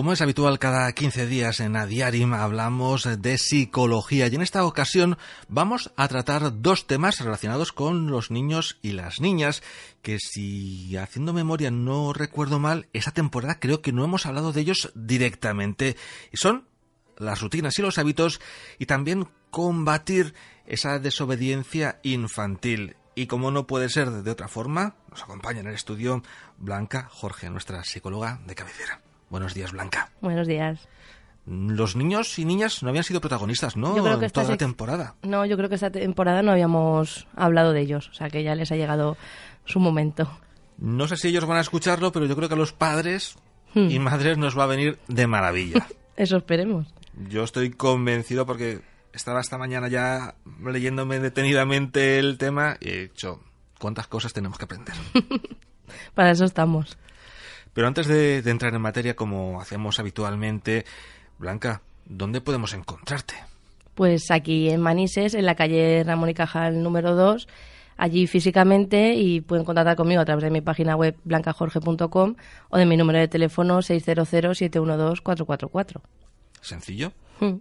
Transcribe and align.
Como 0.00 0.14
es 0.14 0.22
habitual 0.22 0.58
cada 0.58 0.90
15 0.90 1.26
días 1.26 1.60
en 1.60 1.76
Adiarim 1.76 2.32
hablamos 2.32 3.06
de 3.20 3.36
psicología 3.36 4.28
y 4.28 4.34
en 4.34 4.40
esta 4.40 4.64
ocasión 4.64 5.18
vamos 5.46 5.92
a 5.94 6.08
tratar 6.08 6.62
dos 6.62 6.86
temas 6.86 7.20
relacionados 7.20 7.70
con 7.72 8.10
los 8.10 8.30
niños 8.30 8.78
y 8.80 8.92
las 8.92 9.20
niñas 9.20 9.62
que 10.00 10.18
si 10.18 10.96
haciendo 10.96 11.34
memoria 11.34 11.70
no 11.70 12.14
recuerdo 12.14 12.58
mal, 12.58 12.88
esta 12.94 13.10
temporada 13.10 13.60
creo 13.60 13.82
que 13.82 13.92
no 13.92 14.02
hemos 14.02 14.24
hablado 14.24 14.54
de 14.54 14.62
ellos 14.62 14.90
directamente 14.94 15.98
y 16.32 16.38
son 16.38 16.66
las 17.18 17.42
rutinas 17.42 17.78
y 17.78 17.82
los 17.82 17.98
hábitos 17.98 18.40
y 18.78 18.86
también 18.86 19.28
combatir 19.50 20.32
esa 20.64 20.98
desobediencia 20.98 22.00
infantil. 22.04 22.96
Y 23.14 23.26
como 23.26 23.50
no 23.50 23.66
puede 23.66 23.90
ser 23.90 24.10
de 24.10 24.30
otra 24.30 24.48
forma, 24.48 24.94
nos 25.10 25.22
acompaña 25.22 25.60
en 25.60 25.66
el 25.66 25.74
estudio 25.74 26.22
Blanca 26.56 27.06
Jorge, 27.10 27.50
nuestra 27.50 27.84
psicóloga 27.84 28.40
de 28.46 28.54
cabecera. 28.54 29.02
Buenos 29.30 29.54
días, 29.54 29.72
Blanca. 29.72 30.10
Buenos 30.20 30.46
días. 30.46 30.86
Los 31.46 31.96
niños 31.96 32.38
y 32.38 32.44
niñas 32.44 32.82
no 32.82 32.90
habían 32.90 33.04
sido 33.04 33.20
protagonistas, 33.20 33.76
¿no? 33.76 33.96
Yo 33.96 34.04
creo 34.04 34.18
que 34.18 34.26
En 34.26 34.30
toda 34.30 34.42
esta 34.42 34.52
la 34.52 34.58
temporada. 34.58 35.14
No, 35.22 35.46
yo 35.46 35.56
creo 35.56 35.68
que 35.68 35.74
esta 35.76 35.90
temporada 35.90 36.42
no 36.42 36.52
habíamos 36.52 37.26
hablado 37.34 37.72
de 37.72 37.80
ellos, 37.80 38.08
o 38.10 38.14
sea 38.14 38.28
que 38.28 38.42
ya 38.42 38.54
les 38.54 38.70
ha 38.72 38.76
llegado 38.76 39.16
su 39.64 39.80
momento. 39.80 40.30
No 40.78 41.08
sé 41.08 41.16
si 41.16 41.28
ellos 41.28 41.46
van 41.46 41.58
a 41.58 41.62
escucharlo, 41.62 42.12
pero 42.12 42.26
yo 42.26 42.36
creo 42.36 42.48
que 42.48 42.54
a 42.54 42.58
los 42.58 42.72
padres 42.72 43.36
Hmm. 43.72 43.88
y 43.88 43.98
madres 44.00 44.36
nos 44.36 44.58
va 44.58 44.64
a 44.64 44.66
venir 44.66 44.98
de 45.06 45.26
maravilla. 45.28 45.86
Eso 46.16 46.36
esperemos. 46.38 46.92
Yo 47.28 47.44
estoy 47.44 47.70
convencido 47.70 48.44
porque 48.44 48.80
estaba 49.12 49.40
esta 49.40 49.58
mañana 49.58 49.88
ya 49.88 50.34
leyéndome 50.64 51.20
detenidamente 51.20 52.18
el 52.18 52.36
tema 52.36 52.76
y 52.80 52.88
he 52.88 53.02
dicho, 53.02 53.40
¿cuántas 53.78 54.08
cosas 54.08 54.32
tenemos 54.32 54.58
que 54.58 54.64
aprender? 54.64 54.94
Para 56.14 56.32
eso 56.32 56.44
estamos. 56.44 56.98
Pero 57.72 57.86
antes 57.86 58.06
de, 58.06 58.42
de 58.42 58.50
entrar 58.50 58.74
en 58.74 58.82
materia, 58.82 59.16
como 59.16 59.60
hacemos 59.60 59.98
habitualmente, 59.98 60.84
Blanca, 61.38 61.82
¿dónde 62.04 62.40
podemos 62.40 62.74
encontrarte? 62.74 63.34
Pues 63.94 64.30
aquí 64.30 64.70
en 64.70 64.80
Manises, 64.80 65.34
en 65.34 65.46
la 65.46 65.54
calle 65.54 66.02
Ramón 66.04 66.30
y 66.30 66.34
Cajal 66.34 66.82
número 66.82 67.14
2, 67.14 67.46
allí 68.00 68.26
físicamente 68.26 69.14
y 69.14 69.40
pueden 69.42 69.64
contactar 69.64 69.96
conmigo 69.96 70.22
a 70.22 70.24
través 70.24 70.42
de 70.42 70.50
mi 70.50 70.62
página 70.62 70.96
web 70.96 71.14
blancajorge.com 71.24 72.34
o 72.70 72.78
de 72.78 72.86
mi 72.86 72.96
número 72.96 73.18
de 73.18 73.28
teléfono 73.28 73.80
600-712-444. 73.80 76.00
¿Sencillo? 76.62 77.12
Hmm. 77.40 77.56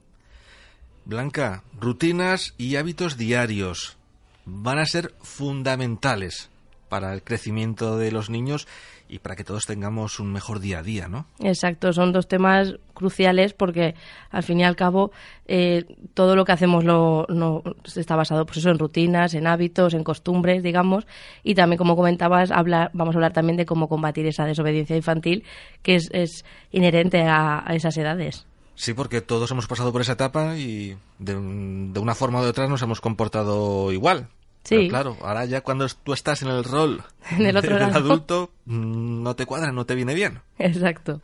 Blanca, 1.06 1.64
rutinas 1.80 2.54
y 2.58 2.78
hábitos 2.78 3.18
diarios 3.18 3.98
van 4.46 4.80
a 4.80 4.86
ser 4.86 5.14
fundamentales 5.22 6.50
para 6.88 7.14
el 7.14 7.22
crecimiento 7.22 7.98
de 7.98 8.12
los 8.12 8.30
niños 8.30 8.66
y 9.10 9.20
para 9.20 9.36
que 9.36 9.44
todos 9.44 9.66
tengamos 9.66 10.20
un 10.20 10.32
mejor 10.32 10.60
día 10.60 10.80
a 10.80 10.84
día, 10.84 11.08
¿no? 11.08 11.26
Exacto, 11.40 11.92
son 11.92 12.14
dos 12.14 12.28
temas 12.28 12.76
cruciales 12.94 13.54
porque 13.54 13.96
al 14.30 14.44
fin 14.44 14.60
y 14.60 14.64
al 14.64 14.76
cabo 14.76 15.12
eh, 15.48 15.86
todo 16.14 16.36
lo 16.36 16.46
que 16.46 16.52
hacemos 16.52 16.84
lo, 16.84 17.26
no, 17.28 17.64
está 17.96 18.16
basado 18.16 18.46
pues 18.46 18.60
eso, 18.60 18.70
en 18.70 18.78
rutinas, 18.78 19.34
en 19.34 19.48
hábitos, 19.48 19.96
en 19.96 20.04
costumbres, 20.04 20.62
digamos, 20.62 21.08
y 21.44 21.56
también 21.56 21.80
como 21.80 21.96
comentabas, 21.96 22.52
hablar, 22.52 22.92
vamos 22.94 23.16
a 23.16 23.18
hablar 23.18 23.34
también 23.34 23.58
de 23.58 23.66
cómo 23.66 23.90
combatir 23.90 24.28
esa 24.28 24.46
desobediencia 24.46 24.96
infantil 24.96 25.44
que 25.82 25.96
es, 25.96 26.10
es 26.14 26.46
inherente 26.72 27.24
a, 27.24 27.68
a 27.68 27.76
esas 27.76 27.98
edades. 27.98 28.46
Sí, 28.76 28.94
porque 28.94 29.20
todos 29.20 29.52
hemos 29.52 29.68
pasado 29.68 29.92
por 29.92 30.02
esa 30.02 30.14
etapa 30.14 30.56
y 30.56 30.96
de, 31.18 31.34
de 31.34 32.00
una 32.00 32.16
forma 32.16 32.40
u 32.40 32.46
otra 32.46 32.68
nos 32.68 32.82
hemos 32.82 33.02
comportado 33.02 33.92
igual. 33.92 34.30
Sí. 34.64 34.76
Pero 34.76 34.90
claro, 34.90 35.18
ahora 35.22 35.46
ya 35.46 35.62
cuando 35.62 35.88
tú 36.04 36.14
estás 36.14 36.42
en 36.42 36.50
el 36.50 36.64
rol 36.64 37.04
En 37.32 37.46
el 37.46 37.58
otro 37.58 37.72
del 37.78 37.88
lado. 37.88 37.98
adulto, 37.98 38.52
mm, 38.66 39.24
no 39.24 39.36
te 39.36 39.46
cuadra, 39.46 39.72
no 39.72 39.86
te 39.86 39.96
viene 39.96 40.14
bien. 40.14 40.42
Exacto. 40.58 41.22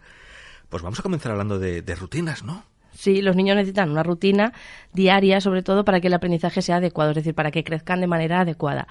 Pues 0.69 0.81
vamos 0.81 0.99
a 0.99 1.03
comenzar 1.03 1.31
hablando 1.31 1.59
de, 1.59 1.81
de 1.81 1.95
rutinas, 1.95 2.43
¿no? 2.43 2.63
Sí, 2.93 3.21
los 3.21 3.35
niños 3.35 3.57
necesitan 3.57 3.91
una 3.91 4.03
rutina 4.03 4.53
diaria, 4.93 5.41
sobre 5.41 5.63
todo 5.63 5.83
para 5.83 5.99
que 5.99 6.07
el 6.07 6.13
aprendizaje 6.13 6.61
sea 6.61 6.77
adecuado, 6.77 7.11
es 7.11 7.15
decir, 7.17 7.35
para 7.35 7.51
que 7.51 7.63
crezcan 7.63 7.99
de 7.99 8.07
manera 8.07 8.39
adecuada. 8.39 8.87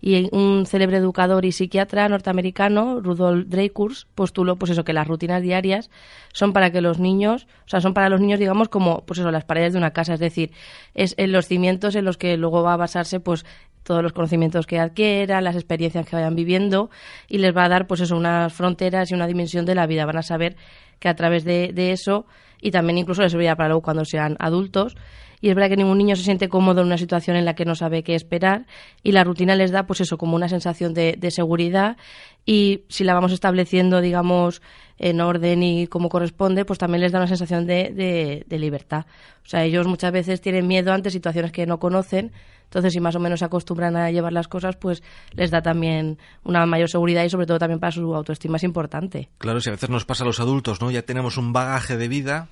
Y 0.00 0.28
un 0.32 0.66
célebre 0.66 0.98
educador 0.98 1.44
y 1.46 1.52
psiquiatra 1.52 2.08
norteamericano, 2.08 3.00
Rudolf 3.00 3.46
Dreikurs, 3.48 4.06
postuló 4.14 4.56
pues 4.56 4.72
eso 4.72 4.84
que 4.84 4.92
las 4.92 5.06
rutinas 5.06 5.40
diarias 5.40 5.88
son 6.32 6.52
para 6.52 6.70
que 6.72 6.82
los 6.82 6.98
niños, 6.98 7.46
o 7.64 7.68
sea, 7.68 7.80
son 7.80 7.94
para 7.94 8.10
los 8.10 8.20
niños 8.20 8.38
digamos 8.38 8.68
como 8.68 9.02
pues 9.06 9.20
eso 9.20 9.30
las 9.30 9.44
paredes 9.44 9.72
de 9.72 9.78
una 9.78 9.92
casa, 9.92 10.14
es 10.14 10.20
decir, 10.20 10.50
es 10.94 11.14
en 11.16 11.32
los 11.32 11.46
cimientos 11.46 11.94
en 11.94 12.04
los 12.04 12.18
que 12.18 12.36
luego 12.36 12.62
va 12.62 12.74
a 12.74 12.76
basarse 12.76 13.18
pues 13.20 13.46
todos 13.84 14.02
los 14.02 14.12
conocimientos 14.12 14.66
que 14.66 14.80
adquieran, 14.80 15.44
las 15.44 15.54
experiencias 15.54 16.06
que 16.06 16.16
vayan 16.16 16.34
viviendo 16.34 16.90
y 17.28 17.38
les 17.38 17.56
va 17.56 17.64
a 17.64 17.68
dar 17.68 17.86
pues 17.86 18.00
eso 18.00 18.16
unas 18.16 18.52
fronteras 18.52 19.10
y 19.10 19.14
una 19.14 19.28
dimensión 19.28 19.64
de 19.64 19.76
la 19.76 19.86
vida, 19.86 20.04
van 20.06 20.16
a 20.16 20.22
saber 20.22 20.56
que 20.98 21.08
a 21.08 21.14
través 21.14 21.44
de, 21.44 21.72
de 21.72 21.92
eso 21.92 22.26
y 22.60 22.70
también 22.70 22.98
incluso 22.98 23.22
les 23.22 23.30
servirá 23.30 23.56
para 23.56 23.68
luego 23.68 23.82
cuando 23.82 24.04
sean 24.04 24.36
adultos. 24.40 24.96
Y 25.44 25.50
es 25.50 25.54
verdad 25.54 25.68
que 25.68 25.76
ningún 25.76 25.98
niño 25.98 26.16
se 26.16 26.22
siente 26.22 26.48
cómodo 26.48 26.80
en 26.80 26.86
una 26.86 26.96
situación 26.96 27.36
en 27.36 27.44
la 27.44 27.54
que 27.54 27.66
no 27.66 27.74
sabe 27.74 28.02
qué 28.02 28.14
esperar 28.14 28.64
y 29.02 29.12
la 29.12 29.24
rutina 29.24 29.54
les 29.56 29.72
da 29.72 29.82
pues 29.82 30.00
eso 30.00 30.16
como 30.16 30.36
una 30.36 30.48
sensación 30.48 30.94
de, 30.94 31.16
de 31.18 31.30
seguridad 31.30 31.98
y 32.46 32.84
si 32.88 33.04
la 33.04 33.12
vamos 33.12 33.30
estableciendo 33.30 34.00
digamos 34.00 34.62
en 34.96 35.20
orden 35.20 35.62
y 35.62 35.86
como 35.86 36.08
corresponde 36.08 36.64
pues 36.64 36.78
también 36.78 37.02
les 37.02 37.12
da 37.12 37.18
una 37.18 37.26
sensación 37.26 37.66
de, 37.66 37.90
de, 37.90 38.46
de 38.48 38.58
libertad. 38.58 39.04
O 39.44 39.46
sea, 39.46 39.64
ellos 39.64 39.86
muchas 39.86 40.12
veces 40.12 40.40
tienen 40.40 40.66
miedo 40.66 40.94
ante 40.94 41.10
situaciones 41.10 41.52
que 41.52 41.66
no 41.66 41.78
conocen 41.78 42.32
entonces 42.64 42.94
si 42.94 43.00
más 43.00 43.14
o 43.14 43.20
menos 43.20 43.40
se 43.40 43.44
acostumbran 43.44 43.96
a 43.96 44.10
llevar 44.10 44.32
las 44.32 44.48
cosas 44.48 44.76
pues 44.76 45.02
les 45.32 45.50
da 45.50 45.60
también 45.60 46.16
una 46.42 46.64
mayor 46.64 46.88
seguridad 46.88 47.22
y 47.22 47.28
sobre 47.28 47.44
todo 47.44 47.58
también 47.58 47.80
para 47.80 47.92
su 47.92 48.14
autoestima 48.14 48.56
es 48.56 48.64
importante. 48.64 49.28
Claro, 49.36 49.60
si 49.60 49.68
a 49.68 49.72
veces 49.72 49.90
nos 49.90 50.06
pasa 50.06 50.24
a 50.24 50.26
los 50.26 50.40
adultos, 50.40 50.80
¿no? 50.80 50.90
Ya 50.90 51.02
tenemos 51.02 51.36
un 51.36 51.52
bagaje 51.52 51.98
de 51.98 52.08
vida, 52.08 52.48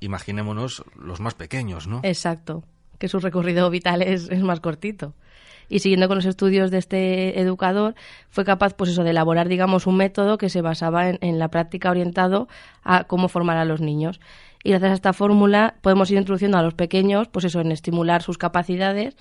imaginémonos 0.00 0.84
los 0.96 1.20
más 1.20 1.34
pequeños, 1.34 1.86
¿no? 1.86 2.00
Exacto, 2.02 2.64
que 2.98 3.08
su 3.08 3.20
recorrido 3.20 3.68
vital 3.70 4.02
es, 4.02 4.30
más 4.42 4.60
cortito. 4.60 5.14
Y 5.68 5.78
siguiendo 5.78 6.08
con 6.08 6.16
los 6.16 6.26
estudios 6.26 6.70
de 6.70 6.78
este 6.78 7.40
educador, 7.40 7.94
fue 8.28 8.44
capaz, 8.44 8.74
pues 8.74 8.90
eso, 8.90 9.02
de 9.02 9.10
elaborar, 9.10 9.48
digamos, 9.48 9.86
un 9.86 9.96
método 9.96 10.36
que 10.36 10.50
se 10.50 10.60
basaba 10.60 11.08
en, 11.08 11.18
en 11.22 11.38
la 11.38 11.48
práctica 11.48 11.90
orientado 11.90 12.48
a 12.82 13.04
cómo 13.04 13.28
formar 13.28 13.56
a 13.56 13.64
los 13.64 13.80
niños. 13.80 14.20
Y 14.62 14.70
gracias 14.70 14.90
a 14.90 14.94
esta 14.94 15.12
fórmula 15.14 15.76
podemos 15.80 16.10
ir 16.10 16.18
introduciendo 16.18 16.58
a 16.58 16.62
los 16.62 16.74
pequeños, 16.74 17.28
pues 17.28 17.46
eso, 17.46 17.60
en 17.60 17.72
estimular 17.72 18.22
sus 18.22 18.36
capacidades 18.36 19.16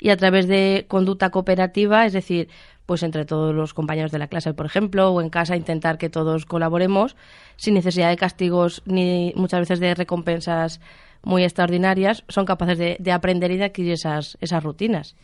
y 0.00 0.10
a 0.10 0.16
través 0.16 0.46
de 0.46 0.84
conducta 0.88 1.30
cooperativa, 1.30 2.04
es 2.06 2.12
decir, 2.12 2.48
pues 2.86 3.02
entre 3.02 3.24
todos 3.24 3.54
los 3.54 3.74
compañeros 3.74 4.12
de 4.12 4.18
la 4.18 4.28
clase, 4.28 4.54
por 4.54 4.66
ejemplo, 4.66 5.10
o 5.10 5.20
en 5.20 5.28
casa 5.28 5.56
intentar 5.56 5.98
que 5.98 6.08
todos 6.08 6.46
colaboremos 6.46 7.16
sin 7.56 7.74
necesidad 7.74 8.08
de 8.08 8.16
castigos 8.16 8.82
ni 8.86 9.32
muchas 9.36 9.60
veces 9.60 9.80
de 9.80 9.94
recompensas 9.94 10.80
muy 11.22 11.42
extraordinarias, 11.42 12.22
son 12.28 12.46
capaces 12.46 12.78
de, 12.78 12.96
de 13.00 13.12
aprender 13.12 13.50
y 13.50 13.56
de 13.56 13.64
adquirir 13.64 13.92
esas, 13.92 14.38
esas 14.40 14.62
rutinas. 14.62 15.16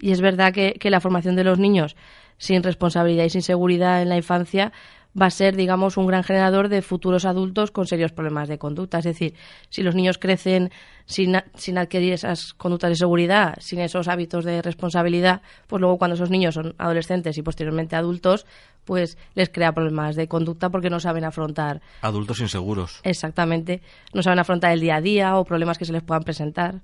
Y 0.00 0.10
es 0.10 0.20
verdad 0.20 0.52
que, 0.52 0.74
que 0.74 0.90
la 0.90 1.00
formación 1.00 1.36
de 1.36 1.44
los 1.44 1.58
niños 1.58 1.94
sin 2.38 2.62
responsabilidad 2.62 3.24
y 3.24 3.30
sin 3.30 3.42
seguridad 3.42 4.02
en 4.02 4.08
la 4.08 4.16
infancia 4.16 4.72
va 5.20 5.26
a 5.26 5.30
ser, 5.30 5.56
digamos, 5.56 5.96
un 5.96 6.06
gran 6.06 6.22
generador 6.22 6.68
de 6.68 6.82
futuros 6.82 7.24
adultos 7.24 7.70
con 7.70 7.86
serios 7.86 8.12
problemas 8.12 8.48
de 8.48 8.58
conducta. 8.58 8.98
Es 8.98 9.04
decir, 9.04 9.34
si 9.68 9.82
los 9.82 9.94
niños 9.94 10.18
crecen 10.18 10.70
sin, 11.06 11.36
sin 11.54 11.78
adquirir 11.78 12.12
esas 12.12 12.54
conductas 12.54 12.90
de 12.90 12.96
seguridad, 12.96 13.56
sin 13.60 13.80
esos 13.80 14.08
hábitos 14.08 14.44
de 14.44 14.62
responsabilidad, 14.62 15.42
pues 15.66 15.80
luego 15.80 15.98
cuando 15.98 16.14
esos 16.14 16.30
niños 16.30 16.54
son 16.54 16.74
adolescentes 16.78 17.36
y 17.38 17.42
posteriormente 17.42 17.96
adultos, 17.96 18.46
pues 18.84 19.18
les 19.34 19.48
crea 19.50 19.72
problemas 19.72 20.16
de 20.16 20.28
conducta 20.28 20.70
porque 20.70 20.90
no 20.90 21.00
saben 21.00 21.24
afrontar 21.24 21.80
Adultos 22.02 22.40
inseguros. 22.40 23.00
exactamente, 23.02 23.82
no 24.14 24.22
saben 24.22 24.38
afrontar 24.38 24.72
el 24.72 24.80
día 24.80 24.96
a 24.96 25.00
día 25.00 25.36
o 25.36 25.44
problemas 25.44 25.78
que 25.78 25.84
se 25.84 25.92
les 25.92 26.02
puedan 26.02 26.22
presentar. 26.22 26.80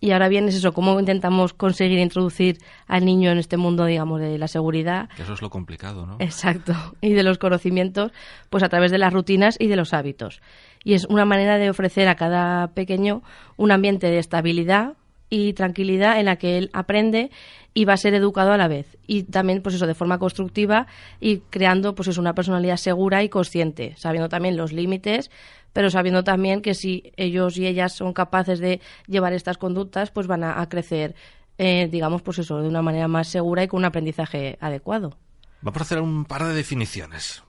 Y 0.00 0.12
ahora 0.12 0.28
bien 0.28 0.48
es 0.48 0.54
eso, 0.54 0.72
cómo 0.72 0.98
intentamos 0.98 1.52
conseguir 1.52 1.98
introducir 1.98 2.58
al 2.86 3.04
niño 3.04 3.30
en 3.30 3.38
este 3.38 3.58
mundo, 3.58 3.84
digamos, 3.84 4.20
de 4.20 4.38
la 4.38 4.48
seguridad. 4.48 5.10
Que 5.14 5.22
eso 5.22 5.34
es 5.34 5.42
lo 5.42 5.50
complicado, 5.50 6.06
¿no? 6.06 6.16
Exacto. 6.18 6.74
Y 7.02 7.12
de 7.12 7.22
los 7.22 7.38
conocimientos, 7.38 8.12
pues 8.48 8.62
a 8.62 8.68
través 8.68 8.90
de 8.90 8.98
las 8.98 9.12
rutinas 9.12 9.56
y 9.58 9.68
de 9.68 9.76
los 9.76 9.92
hábitos. 9.92 10.40
Y 10.84 10.94
es 10.94 11.04
una 11.04 11.24
manera 11.24 11.58
de 11.58 11.68
ofrecer 11.68 12.08
a 12.08 12.14
cada 12.14 12.68
pequeño 12.68 13.22
un 13.56 13.72
ambiente 13.72 14.06
de 14.06 14.18
estabilidad 14.18 14.94
y 15.28 15.52
tranquilidad 15.52 16.18
en 16.18 16.26
la 16.26 16.36
que 16.36 16.58
él 16.58 16.70
aprende 16.72 17.30
y 17.72 17.84
va 17.84 17.92
a 17.92 17.96
ser 17.96 18.14
educado 18.14 18.52
a 18.52 18.56
la 18.56 18.68
vez. 18.68 18.96
Y 19.06 19.24
también, 19.24 19.62
pues 19.62 19.74
eso, 19.74 19.86
de 19.86 19.94
forma 19.94 20.18
constructiva 20.18 20.86
y 21.20 21.38
creando, 21.50 21.94
pues 21.94 22.08
eso, 22.08 22.20
una 22.20 22.34
personalidad 22.34 22.76
segura 22.76 23.22
y 23.22 23.28
consciente, 23.28 23.94
sabiendo 23.96 24.28
también 24.28 24.56
los 24.56 24.72
límites 24.72 25.30
pero 25.72 25.90
sabiendo 25.90 26.24
también 26.24 26.62
que 26.62 26.74
si 26.74 27.12
ellos 27.16 27.56
y 27.56 27.66
ellas 27.66 27.94
son 27.94 28.12
capaces 28.12 28.58
de 28.58 28.80
llevar 29.06 29.32
estas 29.32 29.58
conductas, 29.58 30.10
pues 30.10 30.26
van 30.26 30.44
a, 30.44 30.68
crecer, 30.68 31.14
eh, 31.58 31.88
digamos, 31.90 32.22
pues 32.22 32.38
eso, 32.38 32.60
de 32.60 32.68
una 32.68 32.82
manera 32.82 33.08
más 33.08 33.28
segura 33.28 33.62
y 33.62 33.68
con 33.68 33.78
un 33.78 33.84
aprendizaje 33.84 34.58
adecuado. 34.60 35.16
Vamos 35.62 35.80
a 35.80 35.84
hacer 35.84 36.00
un 36.00 36.24
par 36.24 36.44
de 36.44 36.54
definiciones. 36.54 37.42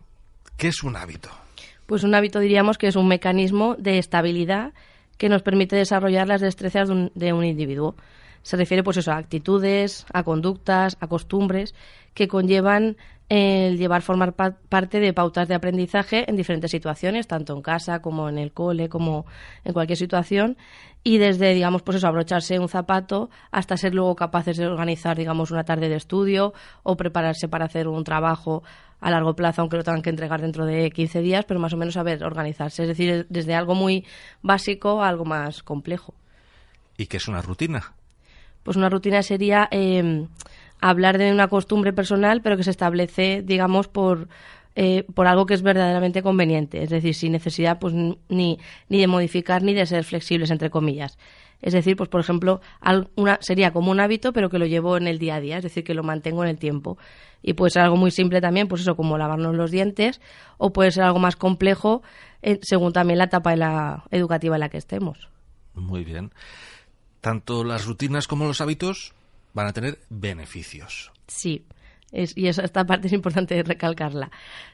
¿Qué 0.58 0.68
es 0.68 0.84
un 0.84 0.96
hábito? 0.96 1.30
Pues 1.86 2.04
un 2.04 2.14
hábito 2.14 2.40
diríamos 2.40 2.78
que 2.78 2.88
es 2.88 2.96
un 2.96 3.08
mecanismo 3.08 3.76
de 3.78 3.98
estabilidad 3.98 4.74
que 5.18 5.30
nos 5.30 5.42
permite 5.42 5.76
desarrollar 5.76 6.28
las 6.28 6.42
destrezas 6.42 6.88
de 6.88 6.94
un, 6.94 7.12
de 7.16 7.34
un 7.34 7.46
individuo. 7.46 7.96
Se 8.44 8.58
refiere 8.58 8.84
pues 8.84 8.98
eso 8.98 9.12
a 9.12 9.18
actitudes, 9.18 10.06
a 10.14 10.24
conductas, 10.24 10.98
a 11.00 11.08
costumbres 11.08 11.76
que 12.14 12.28
conllevan 12.28 12.98
el 13.30 13.78
llevar 13.78 14.02
formar 14.02 14.36
parte 14.36 15.00
de 15.00 15.14
pautas 15.14 15.48
de 15.48 15.56
aprendizaje 15.56 16.30
en 16.30 16.36
diferentes 16.36 16.70
situaciones, 16.70 17.28
tanto 17.28 17.56
en 17.56 17.62
casa 17.62 18.02
como 18.02 18.28
en 18.28 18.38
el 18.38 18.52
cole, 18.52 18.90
como 18.90 19.26
en 19.64 19.72
cualquier 19.72 19.98
situación, 19.98 20.58
y 21.02 21.18
desde, 21.18 21.54
digamos, 21.54 21.82
pues 21.82 21.96
eso, 21.96 22.08
abrocharse 22.08 22.60
un 22.60 22.68
zapato 22.68 23.30
hasta 23.50 23.78
ser 23.78 23.96
luego 23.96 24.18
capaces 24.18 24.58
de 24.58 24.68
organizar, 24.68 25.18
digamos, 25.18 25.50
una 25.50 25.64
tarde 25.64 25.88
de 25.88 25.96
estudio 25.96 26.54
o 26.84 26.98
prepararse 26.98 27.48
para 27.48 27.64
hacer 27.64 27.88
un 27.88 28.04
trabajo 28.04 28.64
a 29.00 29.10
largo 29.10 29.34
plazo, 29.34 29.62
aunque 29.62 29.78
lo 29.78 29.84
tengan 29.86 30.02
que 30.02 30.10
entregar 30.10 30.42
dentro 30.42 30.66
de 30.66 30.92
15 30.92 31.22
días, 31.22 31.46
pero 31.46 31.62
más 31.62 31.72
o 31.72 31.78
menos 31.78 31.94
saber 31.94 32.26
organizarse, 32.26 32.84
es 32.84 32.90
decir, 32.90 33.28
desde 33.30 33.56
algo 33.56 33.76
muy 33.76 34.06
básico 34.42 35.02
a 35.02 35.08
algo 35.08 35.24
más 35.24 35.64
complejo. 35.64 36.14
¿Y 36.98 37.06
qué 37.06 37.16
es 37.16 37.30
una 37.30 37.42
rutina? 37.42 37.94
Pues 38.63 38.78
una 38.78 38.90
rutina 38.90 39.24
sería 39.24 39.68
eh, 39.72 40.28
hablar 40.80 41.18
de 41.18 41.31
una 41.31 41.48
costumbre 41.48 41.94
personal, 41.94 42.42
pero 42.42 42.58
que 42.58 42.63
se 42.63 42.72
establece, 42.72 43.42
digamos, 43.44 43.88
por, 43.88 44.28
eh, 44.75 45.04
por 45.13 45.28
algo 45.28 45.46
que 45.46 45.54
es 45.54 45.62
verdaderamente 45.62 46.24
conveniente, 46.24 46.84
es 46.84 46.90
decir, 46.90 47.13
sin 47.13 47.31
necesidad 47.31 47.80
pues, 47.80 47.94
ni, 47.94 48.60
ni 48.90 49.00
de 49.00 49.08
modificar 49.08 49.63
ni 49.63 49.74
de 49.74 49.86
ser 49.86 50.04
flexibles, 50.04 50.52
entre 50.52 50.69
comillas. 50.69 51.18
Es 51.62 51.74
decir, 51.74 51.96
pues 51.96 52.10
por 52.10 52.22
ejemplo, 52.22 52.60
una, 53.16 53.38
sería 53.42 53.72
como 53.72 53.92
un 53.92 54.00
hábito, 54.00 54.34
pero 54.34 54.50
que 54.50 54.58
lo 54.58 54.66
llevo 54.66 54.98
en 54.98 55.08
el 55.08 55.19
día 55.19 55.36
a 55.36 55.40
día, 55.40 55.58
es 55.58 55.63
decir, 55.63 55.84
que 55.84 55.94
lo 55.94 56.04
mantengo 56.04 56.44
en 56.44 56.50
el 56.50 56.58
tiempo. 56.58 56.98
Y 57.44 57.54
puede 57.54 57.72
ser 57.72 57.84
algo 57.84 57.98
muy 57.98 58.12
simple 58.12 58.42
también, 58.42 58.68
pues 58.68 58.81
eso, 58.81 58.96
como 58.96 59.18
lavarnos 59.18 59.56
los 59.56 59.72
dientes, 59.72 60.22
o 60.58 60.74
puede 60.74 60.92
ser 60.92 61.04
algo 61.04 61.19
más 61.19 61.36
complejo, 61.36 62.02
eh, 62.42 62.60
según 62.63 62.94
también 62.94 63.19
la 63.19 63.25
etapa 63.25 63.52
de 63.52 63.58
la 63.58 64.04
educativa 64.10 64.56
en 64.56 64.60
la 64.62 64.69
que 64.69 64.78
estemos. 64.78 65.30
Muy 65.75 66.04
bien. 66.04 66.31
Tanto 67.22 67.64
las 67.64 67.86
rutinas 67.86 68.28
como 68.28 68.46
los 68.46 68.62
hábitos 68.62 69.14
van 69.54 69.68
a 69.68 69.74
tener 69.74 70.00
beneficios. 70.10 71.12
Sí. 71.28 71.66
y 72.12 72.48
esta 72.48 72.86
parte 72.86 73.08
es 73.08 73.14
importante 73.14 73.62
recalcarla. 73.64 74.32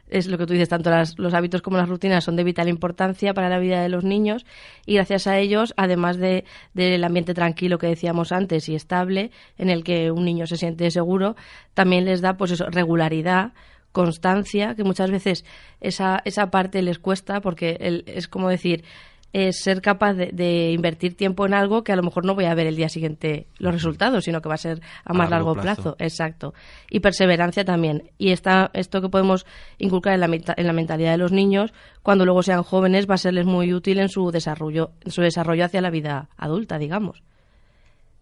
Es 0.10 0.28
lo 0.28 0.38
que 0.38 0.46
tú 0.46 0.54
dices, 0.54 0.70
tanto 0.70 0.90
los 1.18 1.34
hábitos 1.34 1.62
como 1.62 1.78
las 1.78 1.90
rutinas 1.90 2.24
son 2.24 2.36
de 2.36 2.44
vital 2.44 2.70
importancia 2.70 3.34
para 3.34 3.50
la 3.50 3.60
vida 3.60 3.82
de 3.82 3.90
los 3.90 4.04
niños 4.04 4.46
y 4.86 4.96
gracias 4.96 5.28
a 5.28 5.38
ellos, 5.38 5.74
además 5.78 6.18
de, 6.18 6.46
del 6.74 7.04
ambiente 7.04 7.34
tranquilo 7.34 7.78
que 7.78 7.88
decíamos 7.88 8.32
antes 8.32 8.70
y 8.70 8.76
estable, 8.76 9.32
en 9.58 9.70
el 9.70 9.84
que 9.84 10.12
un 10.12 10.26
niño 10.26 10.48
se 10.48 10.58
siente 10.58 10.90
seguro, 10.90 11.36
también 11.74 12.06
les 12.06 12.22
da 12.22 12.38
pues 12.38 12.52
eso, 12.52 12.66
regularidad, 12.70 13.52
constancia, 13.92 14.76
que 14.76 14.84
muchas 14.84 15.12
veces 15.12 15.44
esa, 15.82 16.22
esa 16.24 16.50
parte 16.50 16.82
les 16.82 17.00
cuesta 17.00 17.42
porque 17.42 18.04
es 18.06 18.28
como 18.28 18.50
decir, 18.50 18.84
es 19.34 19.60
ser 19.60 19.82
capaz 19.82 20.14
de, 20.14 20.72
invertir 20.72 21.16
tiempo 21.16 21.46
en 21.46 21.54
algo 21.54 21.84
que 21.84 21.92
a 21.92 21.96
lo 21.96 22.04
mejor 22.04 22.26
no 22.26 22.34
voy 22.34 22.46
a 22.46 22.56
ver 22.56 22.68
el 22.68 22.76
día 22.76 22.90
siguiente 22.90 23.48
los 23.60 23.74
resultados, 23.74 24.24
sino 24.24 24.42
que 24.42 24.50
va 24.50 24.56
a 24.56 24.60
ser 24.60 24.82
a, 25.04 25.14
más 25.14 25.30
largo, 25.30 25.54
plazo. 25.54 25.96
Exacto. 26.00 26.54
Y 26.90 27.02
perseverancia 27.02 27.66
también. 27.66 28.10
Y 28.18 28.32
esta, 28.32 28.72
esto 28.74 29.02
que 29.02 29.10
podemos 29.10 29.46
inculcar 29.78 30.14
en 30.14 30.22
la, 30.22 30.54
en 30.56 30.68
la 30.68 30.74
mentalidad 30.74 31.12
de 31.12 31.18
los 31.18 31.32
niños, 31.32 31.74
cuando 32.04 32.26
luego 32.26 32.42
sean 32.42 32.64
jóvenes, 32.64 33.10
va 33.10 33.16
a 33.16 33.20
serles 33.20 33.46
muy 33.46 33.74
útil 33.74 34.00
en 34.00 34.10
su 34.10 34.32
desarrollo, 34.32 34.92
en 35.02 35.12
su 35.12 35.22
desarrollo 35.22 35.66
hacia 35.66 35.82
la 35.82 35.90
vida 35.90 36.30
adulta, 36.38 36.78
digamos. 36.78 37.22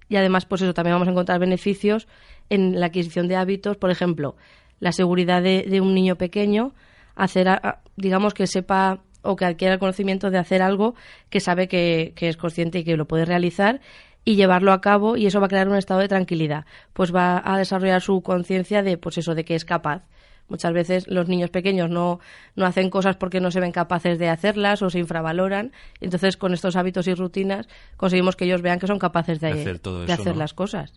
Y 0.09 0.17
además, 0.17 0.45
pues 0.45 0.61
eso, 0.61 0.73
también 0.73 0.95
vamos 0.95 1.07
a 1.07 1.11
encontrar 1.11 1.39
beneficios 1.39 2.07
en 2.49 2.79
la 2.79 2.87
adquisición 2.87 3.27
de 3.27 3.35
hábitos, 3.35 3.77
por 3.77 3.89
ejemplo, 3.89 4.35
la 4.79 4.91
seguridad 4.91 5.41
de, 5.41 5.65
de 5.67 5.81
un 5.81 5.93
niño 5.93 6.15
pequeño, 6.15 6.73
hacer, 7.15 7.47
digamos, 7.95 8.33
que 8.33 8.45
sepa 8.45 9.01
o 9.25 9.35
que 9.35 9.45
adquiera 9.45 9.73
el 9.73 9.79
conocimiento 9.79 10.29
de 10.31 10.37
hacer 10.37 10.61
algo 10.61 10.95
que 11.29 11.39
sabe 11.39 11.67
que, 11.67 12.13
es 12.15 12.37
consciente 12.37 12.79
y 12.79 12.83
que 12.83 12.97
lo 12.97 13.05
puede 13.05 13.25
realizar 13.25 13.81
y 14.23 14.35
llevarlo 14.35 14.71
a 14.71 14.81
cabo 14.81 15.17
y 15.17 15.25
eso 15.25 15.39
va 15.39 15.45
a 15.45 15.49
crear 15.49 15.67
un 15.67 15.75
estado 15.75 15.99
de 15.99 16.07
tranquilidad. 16.07 16.65
Pues 16.93 17.13
va 17.13 17.41
a 17.43 17.57
desarrollar 17.57 18.01
su 18.01 18.21
conciencia 18.21 18.81
de, 18.81 18.97
pues 18.97 19.17
eso, 19.17 19.35
de 19.35 19.45
que 19.45 19.55
es 19.55 19.65
capaz. 19.65 20.03
Muchas 20.47 20.73
veces 20.73 21.07
los 21.07 21.27
niños 21.27 21.49
pequeños 21.49 21.89
no, 21.89 22.19
no 22.55 22.65
hacen 22.65 22.91
cosas 22.91 23.15
porque 23.17 23.41
no 23.41 23.49
se 23.49 23.59
ven 23.59 23.71
capaces 23.71 24.19
de 24.19 24.29
hacerlas 24.29 24.81
o 24.83 24.89
se 24.89 24.99
infravaloran. 24.99 25.71
Entonces, 26.01 26.37
con 26.37 26.53
estos 26.53 26.75
hábitos 26.75 27.07
y 27.07 27.15
rutinas 27.15 27.67
conseguimos 27.97 28.35
que 28.35 28.45
ellos 28.45 28.61
vean 28.61 28.79
que 28.79 28.87
son 28.87 28.99
capaces 28.99 29.39
de, 29.39 29.47
hacer, 29.47 30.37
las 30.37 30.53
cosas. 30.53 30.93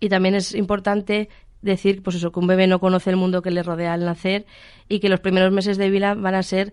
Y 0.00 0.08
también 0.08 0.34
es 0.34 0.54
importante 0.54 1.28
decir, 1.60 2.02
pues 2.02 2.16
eso, 2.16 2.32
que 2.32 2.40
un 2.40 2.46
bebé 2.46 2.66
no 2.66 2.78
conoce 2.78 3.10
el 3.10 3.16
mundo 3.16 3.42
que 3.42 3.50
le 3.50 3.62
rodea 3.62 3.92
al 3.92 4.04
nacer 4.04 4.46
y 4.88 5.00
que 5.00 5.08
los 5.08 5.20
primeros 5.20 5.52
meses 5.52 5.76
de 5.76 5.90
vida 5.90 6.14
van 6.14 6.34
a 6.34 6.42
ser 6.42 6.72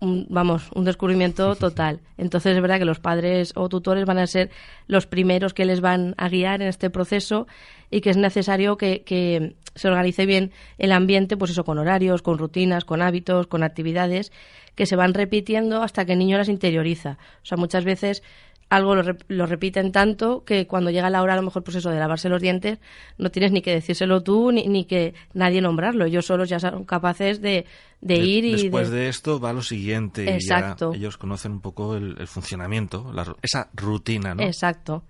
un, 0.00 0.26
vamos, 0.28 0.70
un 0.74 0.84
descubrimiento 0.84 1.54
total. 1.54 2.00
Entonces 2.18 2.54
es 2.54 2.60
verdad 2.60 2.78
que 2.78 2.84
los 2.84 3.00
padres 3.00 3.52
o 3.54 3.68
tutores 3.68 4.04
van 4.04 4.18
a 4.18 4.26
ser 4.26 4.50
los 4.86 5.06
primeros 5.06 5.54
que 5.54 5.64
les 5.64 5.80
van 5.80 6.14
a 6.16 6.28
guiar 6.28 6.62
en 6.62 6.68
este 6.68 6.90
proceso 6.90 7.46
y 7.90 8.00
que 8.00 8.10
es 8.10 8.16
necesario 8.16 8.76
que, 8.76 9.02
que 9.02 9.54
se 9.74 9.88
organice 9.88 10.26
bien 10.26 10.52
el 10.78 10.92
ambiente, 10.92 11.36
pues 11.36 11.50
eso, 11.50 11.64
con 11.64 11.78
horarios, 11.78 12.22
con 12.22 12.38
rutinas, 12.38 12.84
con 12.84 13.02
hábitos, 13.02 13.46
con 13.46 13.62
actividades 13.62 14.32
que 14.74 14.86
se 14.86 14.96
van 14.96 15.14
repitiendo 15.14 15.82
hasta 15.82 16.04
que 16.04 16.12
el 16.12 16.18
niño 16.18 16.38
las 16.38 16.48
interioriza. 16.48 17.18
O 17.42 17.46
sea, 17.46 17.58
muchas 17.58 17.84
veces 17.84 18.22
algo 18.70 18.94
lo, 18.94 19.46
repiten 19.46 19.90
tanto 19.90 20.44
que 20.44 20.68
cuando 20.68 20.90
llega 20.90 21.10
la 21.10 21.22
hora, 21.22 21.34
a 21.34 21.36
lo 21.36 21.42
mejor, 21.42 21.64
pues 21.64 21.76
eso, 21.76 21.90
de 21.90 21.98
lavarse 21.98 22.28
los 22.28 22.40
dientes, 22.40 22.78
no 23.18 23.30
tienes 23.30 23.50
ni 23.50 23.62
que 23.62 23.72
decírselo 23.72 24.22
tú 24.22 24.52
ni, 24.52 24.68
ni 24.68 24.84
que 24.84 25.12
nadie 25.34 25.60
nombrarlo. 25.60 26.04
Ellos 26.04 26.26
solos 26.26 26.48
ya 26.48 26.60
son 26.60 26.84
capaces 26.84 27.42
de, 27.42 27.66
de, 28.00 28.16
ir 28.18 28.44
y. 28.44 28.52
Después 28.52 28.90
de... 28.90 29.08
esto 29.08 29.40
va 29.40 29.52
lo 29.52 29.62
siguiente. 29.62 30.32
Exacto. 30.32 30.92
ellos 30.94 31.18
conocen 31.18 31.52
un 31.52 31.60
poco 31.60 31.96
el, 31.96 32.26
funcionamiento, 32.28 33.12
esa 33.42 33.68
rutina, 33.74 34.36
¿no? 34.36 34.42
Exacto. 34.44 35.02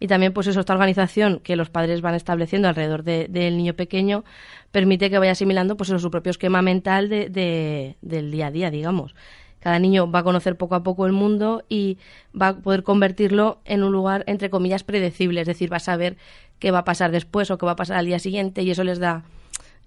Y 0.00 0.08
también, 0.08 0.32
pues 0.32 0.46
eso, 0.46 0.60
esta 0.60 0.72
organización 0.72 1.38
que 1.40 1.54
los 1.54 1.68
padres 1.68 2.00
van 2.00 2.14
estableciendo 2.14 2.66
alrededor 2.66 3.04
del 3.04 3.56
niño 3.56 3.74
pequeño 3.74 4.24
permite 4.72 5.10
que 5.10 5.18
vaya 5.18 5.32
asimilando, 5.32 5.76
pues 5.76 5.90
su 5.90 6.10
propio 6.10 6.30
esquema 6.30 6.62
mental 6.62 7.08
de, 7.08 7.96
del 8.00 8.30
día 8.32 8.46
a 8.46 8.50
día, 8.50 8.70
digamos. 8.70 9.14
Cada 9.62 9.78
niño 9.78 10.10
va 10.10 10.20
a 10.20 10.22
conocer 10.24 10.56
poco 10.56 10.74
a 10.74 10.82
poco 10.82 11.06
el 11.06 11.12
mundo 11.12 11.64
y 11.68 11.98
va 12.38 12.48
a 12.48 12.56
poder 12.56 12.82
convertirlo 12.82 13.60
en 13.64 13.82
un 13.84 13.92
lugar, 13.92 14.24
entre 14.26 14.50
comillas, 14.50 14.82
predecible. 14.82 15.40
Es 15.40 15.46
decir, 15.46 15.72
va 15.72 15.76
a 15.76 15.80
saber 15.80 16.16
qué 16.58 16.70
va 16.70 16.78
a 16.78 16.84
pasar 16.84 17.12
después 17.12 17.50
o 17.50 17.58
qué 17.58 17.66
va 17.66 17.72
a 17.72 17.76
pasar 17.76 17.96
al 17.96 18.06
día 18.06 18.18
siguiente 18.18 18.62
y 18.62 18.70
eso 18.70 18.84
les 18.84 18.98
da 18.98 19.24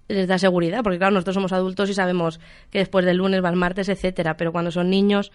les 0.08 0.28
da 0.28 0.38
seguridad, 0.38 0.84
porque 0.84 0.98
claro, 0.98 1.12
nosotros 1.12 1.34
somos 1.34 1.52
adultos 1.52 1.90
y 1.90 1.94
sabemos 1.94 2.38
que 2.70 2.78
después 2.78 3.04
del 3.04 3.16
lunes 3.16 3.42
va 3.42 3.48
el 3.48 3.56
martes, 3.56 3.88
etcétera, 3.88 4.36
pero 4.36 4.52
cuando 4.52 4.70
son 4.70 4.88
niños 4.88 5.32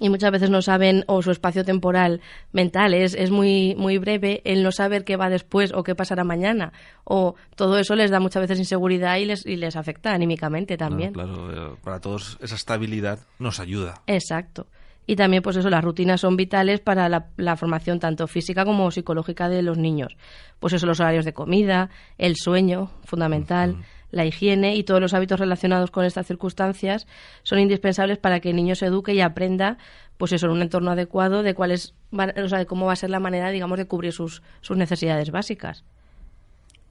y 0.00 0.08
muchas 0.08 0.32
veces 0.32 0.50
no 0.50 0.62
saben 0.62 1.04
o 1.06 1.22
su 1.22 1.30
espacio 1.30 1.64
temporal 1.64 2.20
mental 2.52 2.94
es, 2.94 3.14
es 3.14 3.30
muy, 3.30 3.76
muy 3.76 3.98
breve, 3.98 4.40
el 4.44 4.64
no 4.64 4.72
saber 4.72 5.04
qué 5.04 5.16
va 5.16 5.28
después 5.28 5.72
o 5.72 5.84
qué 5.84 5.94
pasará 5.94 6.24
mañana 6.24 6.72
o 7.04 7.36
todo 7.54 7.78
eso 7.78 7.94
les 7.94 8.10
da 8.10 8.18
muchas 8.18 8.40
veces 8.40 8.58
inseguridad 8.58 9.18
y 9.18 9.26
les, 9.26 9.46
y 9.46 9.56
les 9.56 9.76
afecta 9.76 10.12
anímicamente 10.12 10.76
también. 10.76 11.12
claro, 11.12 11.52
eh, 11.52 11.76
para 11.84 12.00
todos 12.00 12.38
esa 12.40 12.54
estabilidad 12.56 13.20
nos 13.38 13.60
ayuda. 13.60 14.02
Exacto. 14.06 14.66
Y 15.06 15.16
también, 15.16 15.42
pues 15.42 15.56
eso, 15.56 15.70
las 15.70 15.82
rutinas 15.82 16.20
son 16.20 16.36
vitales 16.36 16.78
para 16.78 17.08
la, 17.08 17.56
formación 17.56 17.98
tanto 17.98 18.28
física 18.28 18.64
como 18.64 18.92
psicológica 18.92 19.48
de 19.48 19.60
los 19.60 19.76
niños. 19.76 20.16
Pues 20.60 20.72
eso, 20.72 20.86
los 20.86 21.00
horarios 21.00 21.24
de 21.24 21.32
comida, 21.32 21.90
el 22.16 22.36
sueño, 22.36 22.92
fundamental 23.04 23.78
la 24.10 24.24
higiene 24.24 24.76
y 24.76 24.84
todos 24.84 25.00
los 25.00 25.14
hábitos 25.14 25.40
relacionados 25.40 25.90
con 25.90 26.04
estas 26.04 26.26
circunstancias 26.26 27.06
son 27.42 27.58
indispensables 27.58 28.18
para 28.18 28.40
que 28.40 28.50
el 28.50 28.56
niño 28.56 28.74
se 28.74 28.86
eduque 28.86 29.14
y 29.14 29.20
aprenda 29.20 29.78
pues 30.18 30.32
eso 30.32 30.46
en 30.46 30.52
un 30.52 30.62
entorno 30.62 30.90
adecuado 30.90 31.42
de 31.42 31.54
cuál 31.54 31.72
o 31.72 32.48
sea, 32.48 32.58
de 32.58 32.66
cómo 32.66 32.86
va 32.86 32.92
a 32.92 32.96
ser 32.96 33.10
la 33.10 33.20
manera 33.20 33.50
digamos 33.50 33.78
de 33.78 33.86
cubrir 33.86 34.12
sus, 34.12 34.42
sus 34.60 34.76
necesidades 34.76 35.30
básicas. 35.30 35.84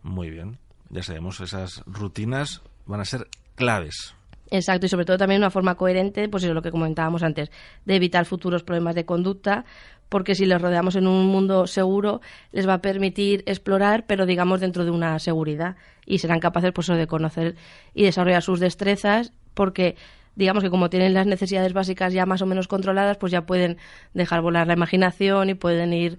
Muy 0.02 0.30
bien. 0.30 0.58
Ya 0.90 1.04
sabemos 1.04 1.40
esas 1.42 1.84
rutinas 1.86 2.62
van 2.86 3.02
a 3.02 3.06
ser 3.06 3.28
claves 3.56 4.16
Exacto, 4.52 4.88
y 4.88 4.90
sobre 4.90 5.06
todo 5.06 5.18
también 5.18 5.42
una 5.42 5.52
forma 5.52 5.76
coherente, 5.76 6.28
pues 6.28 6.44
eso 6.44 6.52
es 6.52 6.56
lo 6.56 6.62
que 6.62 6.72
comentábamos 6.72 7.22
antes, 7.24 7.52
de 7.86 7.96
evitar 7.96 8.26
futuros 8.26 8.64
problemas 8.64 8.96
de 8.96 9.06
conducta, 9.06 9.66
porque 10.10 10.34
si 10.34 10.46
les 10.46 10.60
rodeamos 10.60 10.96
en 10.96 11.06
un 11.06 11.28
mundo 11.28 11.68
seguro, 11.68 12.22
les 12.52 12.68
va 12.68 12.76
a 12.76 12.82
permitir 12.82 13.44
explorar, 13.46 14.06
pero 14.08 14.26
digamos 14.26 14.60
dentro 14.60 14.86
de 14.86 14.92
una 14.92 15.20
seguridad, 15.20 15.76
y 16.06 16.18
serán 16.18 16.40
capaces 16.40 16.72
pues, 16.74 16.88
de 16.88 17.06
conocer 17.06 17.56
y 17.94 18.04
desarrollar 18.04 18.42
sus 18.42 18.60
destrezas, 18.60 19.34
porque 19.54 19.96
digamos 20.36 20.64
que 20.64 20.70
como 20.70 20.90
tienen 20.90 21.14
las 21.14 21.28
necesidades 21.28 21.74
básicas 21.74 22.14
ya 22.14 22.26
más 22.26 22.42
o 22.42 22.48
menos 22.48 22.68
controladas, 22.68 23.18
pues 23.18 23.32
ya 23.32 23.46
pueden 23.46 23.78
dejar 24.14 24.42
volar 24.42 24.66
la 24.66 24.74
imaginación 24.74 25.50
y 25.50 25.54
pueden 25.54 25.94
ir 25.94 26.18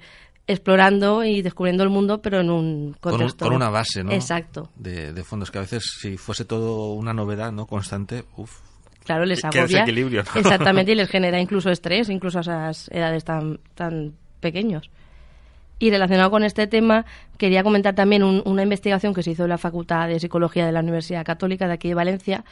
explorando 0.50 1.24
y 1.24 1.42
descubriendo 1.42 1.82
el 1.82 1.90
mundo, 1.90 2.20
pero 2.20 2.40
en 2.40 2.50
un 2.50 2.96
contexto. 3.00 3.46
Con, 3.46 3.54
una 3.54 3.70
base, 3.70 4.02
¿no? 4.02 4.12
Exacto. 4.12 4.70
De, 4.76 5.12
de, 5.12 5.24
fondos 5.24 5.50
que 5.50 5.58
a 5.58 5.62
veces, 5.62 5.82
si 6.00 6.16
fuese 6.16 6.44
todo 6.44 6.92
una 6.92 7.14
novedad, 7.14 7.52
¿no? 7.52 7.66
Constante, 7.66 8.24
uff. 8.36 8.60
Claro, 9.04 9.24
les 9.24 9.44
agobia. 9.44 9.82
equilibrio, 9.82 10.22
¿no? 10.22 10.40
Exactamente, 10.40 10.92
y 10.92 10.94
les 10.94 11.08
genera 11.10 11.40
incluso 11.40 11.70
estrés, 11.70 12.08
incluso 12.10 12.38
a 12.38 12.42
esas 12.42 12.88
edades 12.92 13.24
tan, 13.24 13.60
tan 13.74 14.14
pequeños. 14.40 14.90
Y 15.78 15.90
relacionado 15.90 16.30
con 16.30 16.44
este 16.44 16.66
tema, 16.66 17.06
quería 17.38 17.62
comentar 17.62 17.94
también 17.94 18.22
una 18.22 18.62
investigación 18.62 19.14
que 19.14 19.22
se 19.22 19.30
hizo 19.30 19.44
en 19.44 19.48
la 19.48 19.56
Facultad 19.56 20.08
de 20.08 20.20
Psicología 20.20 20.66
de 20.66 20.72
la 20.72 20.80
Universidad 20.80 21.24
Católica 21.24 21.66
de 21.66 21.72
aquí 21.72 21.88
de 21.88 21.94
Valencia, 21.94 22.44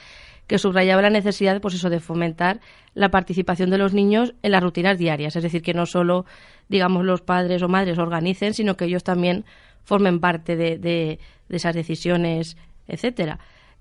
que 0.49 0.59
subrayaba 0.59 1.03
la 1.03 1.11
necesidad 1.11 1.61
pues 1.61 1.75
eso, 1.75 1.91
de 1.91 2.01
fomentar 2.01 2.61
la 2.95 3.11
participación 3.11 3.71
de 3.71 3.79
los 3.79 3.95
niños 3.95 4.35
en 4.43 4.51
las 4.51 4.63
rutinas 4.63 4.99
diarias. 4.99 5.37
Es 5.37 5.43
decir, 5.45 5.63
que 5.63 5.75
no 5.75 5.87
solo, 5.87 6.25
digamos, 6.69 7.05
los 7.05 7.21
padres 7.21 7.63
o 7.63 7.69
madres 7.69 7.99
organicen, 7.99 8.55
sino 8.55 8.77
que 8.77 8.87
ellos 8.87 9.05
también 9.05 9.45
formen 9.85 10.19
parte 10.19 10.57
de, 10.57 10.79
de, 10.79 11.21
esas 11.49 11.75
decisiones, 11.75 12.57
etcétera 12.89 13.39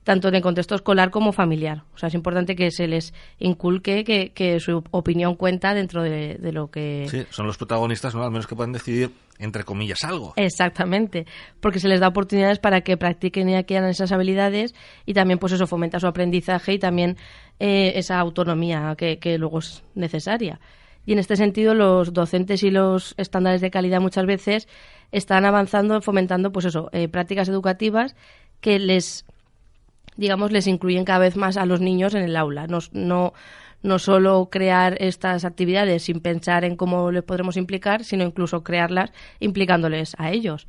tanto 0.07 0.29
en 0.29 0.35
el 0.35 0.41
contexto 0.41 0.73
escolar 0.73 1.09
como 1.11 1.33
familiar. 1.33 1.83
O 1.93 1.97
sea, 1.97 2.07
es 2.07 2.13
importante 2.13 2.55
que 2.55 2.71
se 2.71 2.87
les 2.87 3.13
inculque 3.39 4.05
que, 4.05 4.29
que 4.29 4.57
su 4.61 4.81
opinión 4.91 5.35
cuenta 5.35 5.73
dentro 5.73 6.01
de, 6.01 6.35
de, 6.35 6.51
lo 6.53 6.71
que... 6.71 7.07
Sí, 7.11 7.25
son 7.29 7.45
los 7.45 7.57
protagonistas, 7.57 8.15
¿no? 8.15 8.23
Al 8.23 8.31
menos 8.31 8.47
que 8.47 8.55
puedan 8.55 8.71
decidir 8.71 9.11
entre 9.37 9.65
comillas, 9.65 10.05
algo. 10.05 10.31
Exactamente, 10.37 11.25
porque 11.59 11.81
se 11.81 11.89
les 11.89 11.99
da 11.99 12.07
oportunidades 12.07 12.57
para 12.57 12.81
que 12.81 12.95
practiquen 12.95 13.49
y 13.49 13.55
adquieran 13.55 13.89
esas 13.89 14.13
habilidades 14.13 14.73
y 15.05 15.13
también 15.13 15.39
pues 15.39 15.51
eso 15.51 15.67
fomenta 15.67 15.99
su 15.99 16.07
aprendizaje 16.07 16.73
y 16.73 16.79
también 16.79 17.17
eh, 17.59 17.91
esa 17.95 18.17
autonomía 18.17 18.95
que, 18.97 19.19
que 19.19 19.37
luego 19.37 19.59
es 19.59 19.83
necesaria. 19.93 20.61
Y 21.05 21.11
en 21.11 21.19
este 21.19 21.35
sentido 21.35 21.75
los 21.75 22.13
docentes 22.13 22.63
y 22.63 22.71
los 22.71 23.13
estándares 23.17 23.59
de 23.59 23.71
calidad 23.71 23.99
muchas 23.99 24.25
veces 24.25 24.69
están 25.11 25.43
avanzando, 25.43 26.01
fomentando 26.01 26.53
pues 26.53 26.65
eso, 26.65 26.89
eh, 26.93 27.09
prácticas 27.09 27.49
educativas 27.49 28.15
que 28.61 28.79
les 28.79 29.25
digamos 30.17 30.51
les 30.51 30.67
incluyen 30.67 31.05
cada 31.05 31.19
vez 31.19 31.36
más 31.36 31.57
a 31.57 31.65
los 31.65 31.79
niños 31.79 32.13
en 32.13 32.24
el 32.24 32.36
aula. 32.36 32.67
No, 32.67 32.79
no, 32.91 33.33
no 33.83 34.00
solo 34.00 34.50
crear 34.51 34.97
estas 35.00 35.45
actividades 35.45 36.03
sin 36.03 36.19
pensar 36.19 36.65
en 36.65 36.75
cómo 36.75 37.12
les 37.12 37.24
podremos 37.24 37.57
implicar, 37.57 38.03
sino 38.03 38.24
incluso 38.24 38.63
crearlas 38.63 39.12
implicándoles 39.39 40.15
a 40.17 40.31
ellos. 40.31 40.67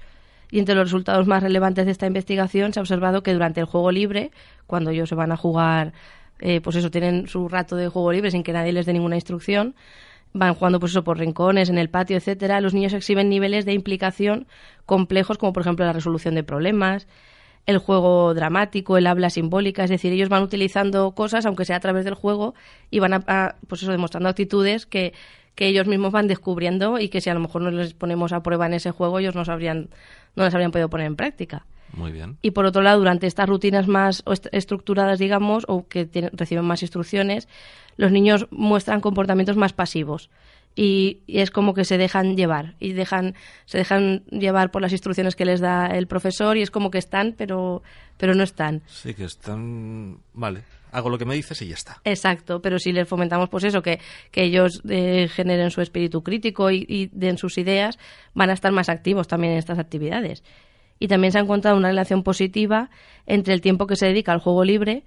Y 0.50 0.58
entre 0.58 0.74
los 0.74 0.84
resultados 0.84 1.26
más 1.26 1.42
relevantes 1.42 1.84
de 1.84 1.92
esta 1.92 2.06
investigación 2.06 2.72
se 2.72 2.80
ha 2.80 2.82
observado 2.82 3.22
que 3.22 3.32
durante 3.32 3.60
el 3.60 3.66
juego 3.66 3.90
libre, 3.90 4.30
cuando 4.66 4.90
ellos 4.90 5.08
se 5.08 5.14
van 5.14 5.32
a 5.32 5.36
jugar, 5.36 5.92
eh, 6.40 6.60
pues 6.60 6.76
eso, 6.76 6.90
tienen 6.90 7.26
su 7.26 7.48
rato 7.48 7.76
de 7.76 7.88
juego 7.88 8.12
libre 8.12 8.30
sin 8.30 8.42
que 8.42 8.52
nadie 8.52 8.72
les 8.72 8.86
dé 8.86 8.92
ninguna 8.92 9.16
instrucción, 9.16 9.74
van 10.32 10.54
jugando 10.54 10.80
pues 10.80 10.92
eso 10.92 11.04
por 11.04 11.18
rincones, 11.18 11.68
en 11.68 11.78
el 11.78 11.90
patio, 11.90 12.16
etcétera, 12.16 12.60
los 12.60 12.74
niños 12.74 12.92
exhiben 12.92 13.28
niveles 13.28 13.64
de 13.64 13.72
implicación 13.72 14.46
complejos 14.86 15.38
como 15.38 15.52
por 15.52 15.62
ejemplo 15.62 15.84
la 15.84 15.92
resolución 15.92 16.34
de 16.34 16.44
problemas, 16.44 17.06
el 17.68 17.76
juego 17.76 18.32
dramático, 18.32 18.96
el 18.96 19.06
habla 19.06 19.28
simbólica, 19.28 19.84
es 19.84 19.90
decir, 19.90 20.10
ellos 20.10 20.30
van 20.30 20.42
utilizando 20.42 21.12
cosas, 21.12 21.44
aunque 21.44 21.66
sea 21.66 21.76
a 21.76 21.80
través 21.80 22.06
del 22.06 22.14
juego, 22.14 22.54
y 22.90 22.98
van 22.98 23.12
a, 23.12 23.56
pues 23.66 23.82
eso, 23.82 23.92
demostrando 23.92 24.30
actitudes 24.30 24.86
que, 24.86 25.12
que 25.54 25.66
ellos 25.66 25.86
mismos 25.86 26.10
van 26.10 26.28
descubriendo 26.28 26.98
y 26.98 27.10
que 27.10 27.20
si 27.20 27.28
a 27.28 27.34
lo 27.34 27.40
mejor 27.40 27.60
no 27.60 27.70
les 27.70 27.92
ponemos 27.92 28.32
a 28.32 28.42
prueba 28.42 28.64
en 28.64 28.72
ese 28.72 28.90
juego, 28.90 29.18
ellos 29.18 29.34
no, 29.34 29.44
sabrían, 29.44 29.90
no 30.34 30.44
las 30.44 30.54
habrían 30.54 30.70
podido 30.70 30.88
poner 30.88 31.08
en 31.08 31.16
práctica. 31.16 31.66
Muy 31.92 32.10
bien. 32.10 32.38
Y 32.40 32.52
por 32.52 32.64
otro 32.64 32.80
lado, 32.80 33.00
durante 33.00 33.26
estas 33.26 33.46
rutinas 33.46 33.86
más 33.86 34.24
estructuradas, 34.50 35.18
digamos, 35.18 35.66
o 35.68 35.86
que 35.88 36.08
reciben 36.32 36.64
más 36.64 36.80
instrucciones, 36.80 37.48
los 37.98 38.12
niños 38.12 38.46
muestran 38.50 39.02
comportamientos 39.02 39.58
más 39.58 39.74
pasivos 39.74 40.30
y, 40.74 41.22
es 41.26 41.50
como 41.50 41.74
que 41.74 41.84
se 41.84 41.98
dejan 41.98 42.36
llevar 42.36 42.76
y 42.78 42.92
dejan 42.92 43.34
se 43.64 43.78
dejan 43.78 44.24
llevar 44.26 44.70
por 44.70 44.82
las 44.82 44.92
instrucciones 44.92 45.34
que 45.34 45.44
les 45.44 45.60
da 45.60 45.86
el 45.86 46.06
profesor 46.06 46.56
y 46.56 46.62
es 46.62 46.70
como 46.70 46.90
que 46.90 46.98
están 46.98 47.34
pero 47.36 47.82
pero 48.16 48.34
no 48.34 48.42
están. 48.42 48.82
Sí 48.86 49.14
que 49.14 49.24
están 49.24 50.18
vale 50.32 50.62
hago 50.90 51.10
lo 51.10 51.18
que 51.18 51.26
me 51.26 51.34
dices 51.34 51.60
y 51.62 51.68
ya 51.68 51.74
está. 51.74 52.00
Exacto 52.04 52.62
pero 52.62 52.78
si 52.78 52.92
les 52.92 53.08
fomentamos 53.08 53.48
pues 53.48 53.64
eso 53.64 53.82
que, 53.82 54.00
que 54.30 54.44
ellos 54.44 54.80
eh, 54.88 55.28
generen 55.28 55.70
su 55.70 55.80
espíritu 55.80 56.22
crítico 56.22 56.70
y, 56.70 56.86
y 56.88 57.10
den 57.12 57.38
sus 57.38 57.58
ideas 57.58 57.98
van 58.34 58.50
a 58.50 58.54
estar 58.54 58.72
más 58.72 58.88
activos 58.88 59.26
también 59.28 59.54
en 59.54 59.58
estas 59.58 59.78
actividades. 59.78 60.44
Y 61.00 61.08
también 61.08 61.32
se 61.32 61.38
ha 61.38 61.42
encontrado 61.42 61.76
una 61.76 61.88
relación 61.88 62.22
positiva 62.24 62.90
entre 63.26 63.54
el 63.54 63.60
tiempo 63.60 63.86
que 63.86 63.94
se 63.96 64.06
dedica 64.06 64.32
al 64.32 64.40
juego 64.40 64.64
libre 64.64 65.04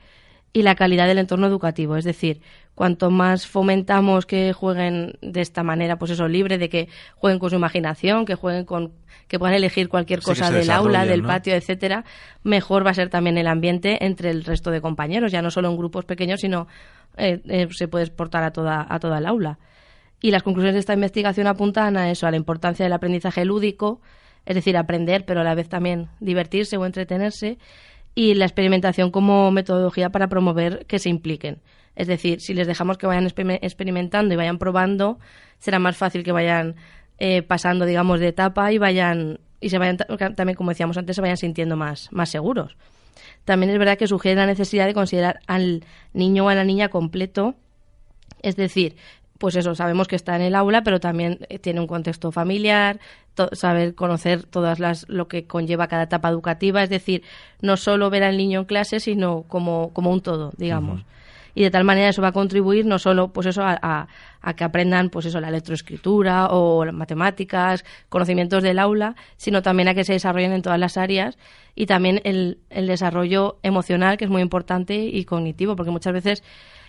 y 0.53 0.63
la 0.63 0.75
calidad 0.75 1.07
del 1.07 1.17
entorno 1.17 1.47
educativo. 1.47 1.95
Es 1.95 2.03
decir, 2.03 2.41
cuanto 2.75 3.09
más 3.09 3.47
fomentamos 3.47 4.25
que 4.25 4.53
jueguen 4.53 5.13
de 5.21 5.41
esta 5.41 5.63
manera, 5.63 5.97
pues 5.97 6.11
eso, 6.11 6.27
libre, 6.27 6.57
de 6.57 6.69
que 6.69 6.89
jueguen 7.15 7.39
con 7.39 7.49
su 7.49 7.55
imaginación, 7.55 8.25
que 8.25 8.35
jueguen 8.35 8.65
con, 8.65 8.91
que 9.27 9.39
puedan 9.39 9.55
elegir 9.55 9.87
cualquier 9.87 10.21
cosa 10.21 10.51
del 10.51 10.69
aula, 10.69 11.05
del 11.05 11.23
patio, 11.23 11.55
etcétera, 11.55 12.03
mejor 12.43 12.85
va 12.85 12.91
a 12.91 12.95
ser 12.95 13.09
también 13.09 13.37
el 13.37 13.47
ambiente 13.47 14.05
entre 14.05 14.29
el 14.29 14.43
resto 14.43 14.71
de 14.71 14.81
compañeros, 14.81 15.31
ya 15.31 15.41
no 15.41 15.51
solo 15.51 15.69
en 15.69 15.77
grupos 15.77 16.05
pequeños, 16.05 16.41
sino 16.41 16.67
eh, 17.17 17.41
eh, 17.47 17.67
se 17.71 17.87
puede 17.87 18.05
exportar 18.05 18.43
a 18.43 18.51
toda, 18.51 18.85
a 18.89 18.99
toda 18.99 19.19
el 19.19 19.25
aula. 19.25 19.59
Y 20.21 20.31
las 20.31 20.43
conclusiones 20.43 20.75
de 20.75 20.79
esta 20.81 20.93
investigación 20.93 21.47
apuntan 21.47 21.97
a 21.97 22.11
eso, 22.11 22.27
a 22.27 22.31
la 22.31 22.37
importancia 22.37 22.85
del 22.85 22.93
aprendizaje 22.93 23.43
lúdico, 23.45 24.01
es 24.45 24.55
decir, 24.55 24.77
aprender, 24.77 25.25
pero 25.25 25.41
a 25.41 25.43
la 25.43 25.55
vez 25.55 25.69
también 25.69 26.09
divertirse 26.19 26.77
o 26.77 26.85
entretenerse, 26.85 27.57
y 28.15 28.33
la 28.33 28.45
experimentación 28.45 29.11
como 29.11 29.51
metodología 29.51 30.09
para 30.09 30.27
promover 30.27 30.85
que 30.85 30.99
se 30.99 31.09
impliquen. 31.09 31.61
Es 31.95 32.07
decir, 32.07 32.41
si 32.41 32.53
les 32.53 32.67
dejamos 32.67 32.97
que 32.97 33.07
vayan 33.07 33.25
experimentando 33.25 34.33
y 34.33 34.37
vayan 34.37 34.57
probando, 34.57 35.19
será 35.59 35.79
más 35.79 35.97
fácil 35.97 36.23
que 36.23 36.31
vayan 36.31 36.75
eh, 37.19 37.41
pasando, 37.41 37.85
digamos, 37.85 38.19
de 38.19 38.29
etapa 38.29 38.71
y 38.71 38.77
vayan 38.77 39.39
y 39.59 39.69
se 39.69 39.77
vayan 39.77 39.97
también, 40.35 40.55
como 40.55 40.71
decíamos 40.71 40.97
antes, 40.97 41.15
se 41.15 41.21
vayan 41.21 41.37
sintiendo 41.37 41.77
más, 41.77 42.11
más 42.11 42.29
seguros. 42.29 42.75
También 43.45 43.71
es 43.71 43.77
verdad 43.77 43.97
que 43.97 44.07
sugiere 44.07 44.35
la 44.35 44.47
necesidad 44.47 44.87
de 44.87 44.93
considerar 44.93 45.39
al 45.47 45.85
niño 46.13 46.45
o 46.45 46.49
a 46.49 46.55
la 46.55 46.63
niña 46.63 46.89
completo, 46.89 47.55
es 48.41 48.55
decir, 48.55 48.95
pues 49.41 49.55
eso, 49.55 49.73
sabemos 49.73 50.07
que 50.07 50.15
está 50.15 50.35
en 50.35 50.43
el 50.43 50.53
aula, 50.53 50.83
pero 50.83 50.99
también 50.99 51.39
eh, 51.49 51.57
tiene 51.57 51.79
un 51.79 51.87
contexto 51.87 52.31
familiar, 52.31 52.99
saber 53.53 53.95
conocer 53.95 54.43
todas 54.43 54.79
las 54.79 55.09
lo 55.09 55.27
que 55.27 55.47
conlleva 55.47 55.87
cada 55.87 56.03
etapa 56.03 56.29
educativa, 56.29 56.83
es 56.83 56.91
decir, 56.91 57.23
no 57.59 57.75
solo 57.75 58.11
ver 58.11 58.21
al 58.21 58.37
niño 58.37 58.59
en 58.59 58.65
clase, 58.65 58.99
sino 58.99 59.41
como, 59.47 59.89
como 59.93 60.11
un 60.11 60.21
todo, 60.21 60.53
digamos. 60.57 61.03
Y 61.55 61.63
de 61.63 61.71
tal 61.71 61.85
manera 61.85 62.09
eso 62.09 62.21
va 62.21 62.27
a 62.27 62.33
contribuir 62.33 62.85
no 62.85 62.99
solo 62.99 63.29
pues 63.29 63.47
eso 63.47 63.63
a, 63.63 64.07
a, 64.41 64.53
que 64.53 64.63
aprendan 64.63 65.09
pues 65.09 65.25
eso 65.25 65.41
la 65.41 65.49
electroescritura 65.49 66.49
o 66.51 66.85
las 66.85 66.93
matemáticas, 66.93 67.83
conocimientos 68.09 68.61
del 68.61 68.77
aula, 68.77 69.15
sino 69.37 69.63
también 69.63 69.87
a 69.87 69.95
que 69.95 70.03
se 70.03 70.13
desarrollen 70.13 70.53
en 70.53 70.61
todas 70.61 70.79
las 70.79 70.97
áreas 70.97 71.39
y 71.73 71.87
también 71.87 72.21
el, 72.25 72.59
el 72.69 72.85
desarrollo 72.85 73.57
emocional 73.63 74.17
que 74.17 74.25
es 74.25 74.31
muy 74.31 74.43
importante 74.43 74.97
y 74.97 75.25
cognitivo, 75.25 75.75
porque 75.75 75.91
muchas 75.91 76.13
veces 76.13 76.43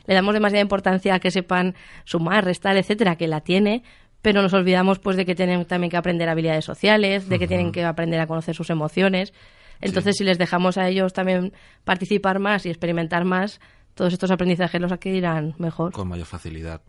le 0.07 0.15
damos 0.15 0.35
demasiada 0.35 0.63
importancia 0.63 1.15
a 1.15 1.21
que 1.21 1.31
sepan 1.31 1.75
sumar, 2.05 2.45
restar, 2.45 2.77
etcétera, 2.77 3.17
que 3.17 3.29
la 3.29 3.41
tiene, 3.41 3.83
pero 4.23 4.43
nos 4.43 4.53
olvidamos 4.53 4.99
pues 4.99 5.17
de 5.17 5.27
que 5.27 5.35
tienen 5.35 5.65
también 5.65 5.91
que 5.91 5.97
aprender 5.97 6.29
habilidades 6.29 6.65
sociales, 6.65 7.29
de 7.29 7.39
que 7.39 7.49
tienen 7.49 7.73
que 7.73 7.85
aprender 7.85 8.21
a 8.21 8.27
conocer 8.27 8.55
sus 8.55 8.71
emociones. 8.71 9.33
Entonces, 9.81 10.17
si 10.17 10.25
les 10.25 10.39
dejamos 10.39 10.79
a 10.79 10.89
ellos 10.89 11.13
también 11.13 11.53
participar 11.85 12.39
más 12.39 12.65
y 12.65 12.71
experimentar 12.71 13.25
más, 13.25 13.61
todos 13.95 14.13
estos 14.13 14.31
aprendizajes 14.31 14.81
los 14.81 14.93
adquirirán 14.93 15.55
mejor. 15.59 15.93
Con 15.93 16.09
mayor 16.09 16.27
facilidad. 16.27 16.81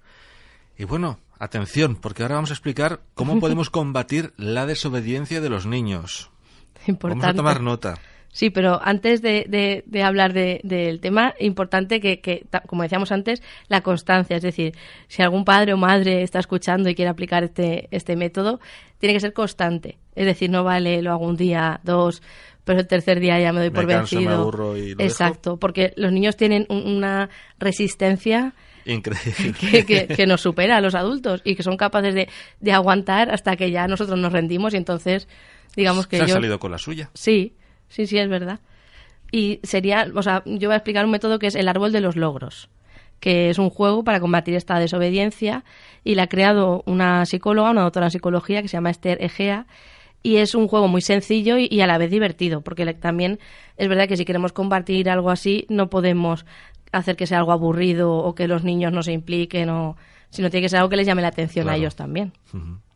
Y 0.77 0.86
bueno, 0.86 1.20
atención, 1.39 1.96
porque 1.96 2.24
ahora 2.24 2.36
vamos 2.36 2.51
a 2.51 2.53
explicar 2.53 3.01
cómo 3.15 3.39
podemos 3.39 3.70
combatir 3.70 4.34
la 4.38 4.65
desobediencia 4.67 5.41
de 5.41 5.50
los 5.50 5.65
niños. 5.65 6.32
Importante. 6.86 7.25
Vamos 7.25 7.34
a 7.34 7.38
tomar 7.38 7.62
nota. 7.62 7.96
Sí, 8.34 8.50
pero 8.50 8.82
antes 8.84 9.22
de, 9.22 9.84
de, 9.86 10.04
hablar 10.04 10.34
del 10.34 11.00
tema, 11.00 11.36
importante 11.40 12.02
que, 12.02 12.20
que, 12.20 12.46
como 12.68 12.82
decíamos 12.82 13.12
antes, 13.12 13.44
la 13.68 13.82
constancia. 13.82 14.36
Es 14.36 14.42
decir, 14.42 14.74
si 15.08 15.22
algún 15.22 15.46
padre 15.46 15.74
o 15.74 15.78
madre 15.78 16.24
está 16.24 16.40
escuchando 16.40 16.90
y 16.90 16.96
quiere 16.96 17.10
aplicar 17.10 17.44
este, 17.44 17.88
este 17.92 18.16
método, 18.16 18.60
tiene 18.98 19.13
que 19.13 19.20
ser 19.20 19.34
constante. 19.34 20.00
Es 20.16 20.25
decir, 20.25 20.50
no 20.50 20.63
vale, 20.63 21.04
lo 21.04 21.12
hago 21.12 21.28
un 21.28 21.38
día, 21.38 21.80
dos, 21.84 22.24
pero 22.63 22.80
el 22.80 22.88
tercer 22.88 23.20
día 23.20 23.40
ya 23.40 23.54
me 23.54 23.60
doy 23.60 23.70
por 23.70 23.86
vencido. 23.86 24.52
Exacto, 24.98 25.58
porque 25.58 25.94
los 25.96 26.12
niños 26.12 26.36
tienen 26.36 26.66
una 26.70 27.30
resistencia 27.60 28.54
Increíble. 28.86 29.54
Que, 29.88 30.08
que, 30.08 30.25
nos 30.28 30.42
supera 30.42 30.78
a 30.78 30.82
los 30.82 30.96
adultos 30.96 31.42
y 31.46 31.56
que 31.56 31.63
son 31.63 31.78
capaces 31.78 32.13
de, 32.13 32.28
de, 32.60 32.72
aguantar 32.74 33.32
hasta 33.32 33.56
que 33.56 33.72
ya 33.72 33.88
nosotros 33.88 34.20
nos 34.20 34.34
rendimos 34.34 34.74
y 34.74 34.78
entonces 34.78 35.30
digamos 35.75 36.06
que 36.08 36.18
Se 36.18 36.24
ha 36.24 36.28
salido 36.28 36.60
con 36.60 36.72
la 36.72 36.78
suya. 36.78 37.10
Sí, 37.13 37.54
sí, 37.90 38.08
sí, 38.08 38.18
es 38.18 38.30
verdad. 38.30 38.60
Y 39.32 39.60
sería, 39.63 40.08
o 40.13 40.22
sea, 40.22 40.44
yo 40.46 40.70
voy 40.70 40.74
a 40.74 40.78
explicar 40.78 41.06
un 41.06 41.12
método 41.12 41.40
que 41.40 41.48
es 41.48 41.56
el 41.56 41.68
árbol 41.68 41.92
de 41.92 42.02
los 42.02 42.16
logros, 42.16 42.70
que 43.20 43.50
es 43.50 43.58
un 43.58 43.70
juego 43.70 44.04
para 44.04 44.20
combatir 44.20 44.54
esta 44.56 44.78
desobediencia 44.80 45.63
y 46.04 46.16
la 46.16 46.24
ha 46.24 46.28
creado 46.28 46.84
una 46.86 47.25
psicóloga, 47.25 47.72
una 47.72 47.82
doctora 47.82 48.08
en 48.08 48.12
psicología 48.12 48.62
que 48.62 48.68
se 48.68 48.78
llama 48.78 48.92
Esther 48.92 49.22
Egea 49.24 49.66
y 50.22 50.38
es 50.38 50.54
un 50.56 50.68
juego 50.68 50.88
muy 50.88 51.02
sencillo 51.02 51.58
y, 51.58 51.68
y, 51.70 51.82
a 51.82 51.88
la 51.88 51.98
vez 51.98 52.12
divertido, 52.12 52.62
porque 52.62 52.86
le- 52.86 52.94
también 52.94 53.40
es 53.78 53.88
verdad 53.90 54.08
que 54.08 54.18
si 54.18 54.24
queremos 54.25 54.54
compartir 54.54 55.10
algo 55.10 55.32
así 55.32 55.66
no 55.70 55.90
podemos 55.90 56.46
hacer 56.92 57.16
que 57.16 57.25
sea 57.28 57.40
algo 57.40 57.52
aburrido 57.54 58.13
o 58.16 58.36
que 58.36 58.48
los 58.48 58.63
niños 58.63 58.94
no 58.94 59.02
se 59.04 59.13
impliquen 59.13 59.70
o 59.70 59.98
sino 60.30 60.50
tiene 60.50 60.66
que 60.66 60.70
ser 60.70 60.78
algo 60.80 60.90
que 60.90 60.96
les 60.98 61.08
llame 61.08 61.22
la 61.24 61.28
atención 61.30 61.68
a 61.70 61.75
ellos 61.78 61.96
también. 61.96 62.34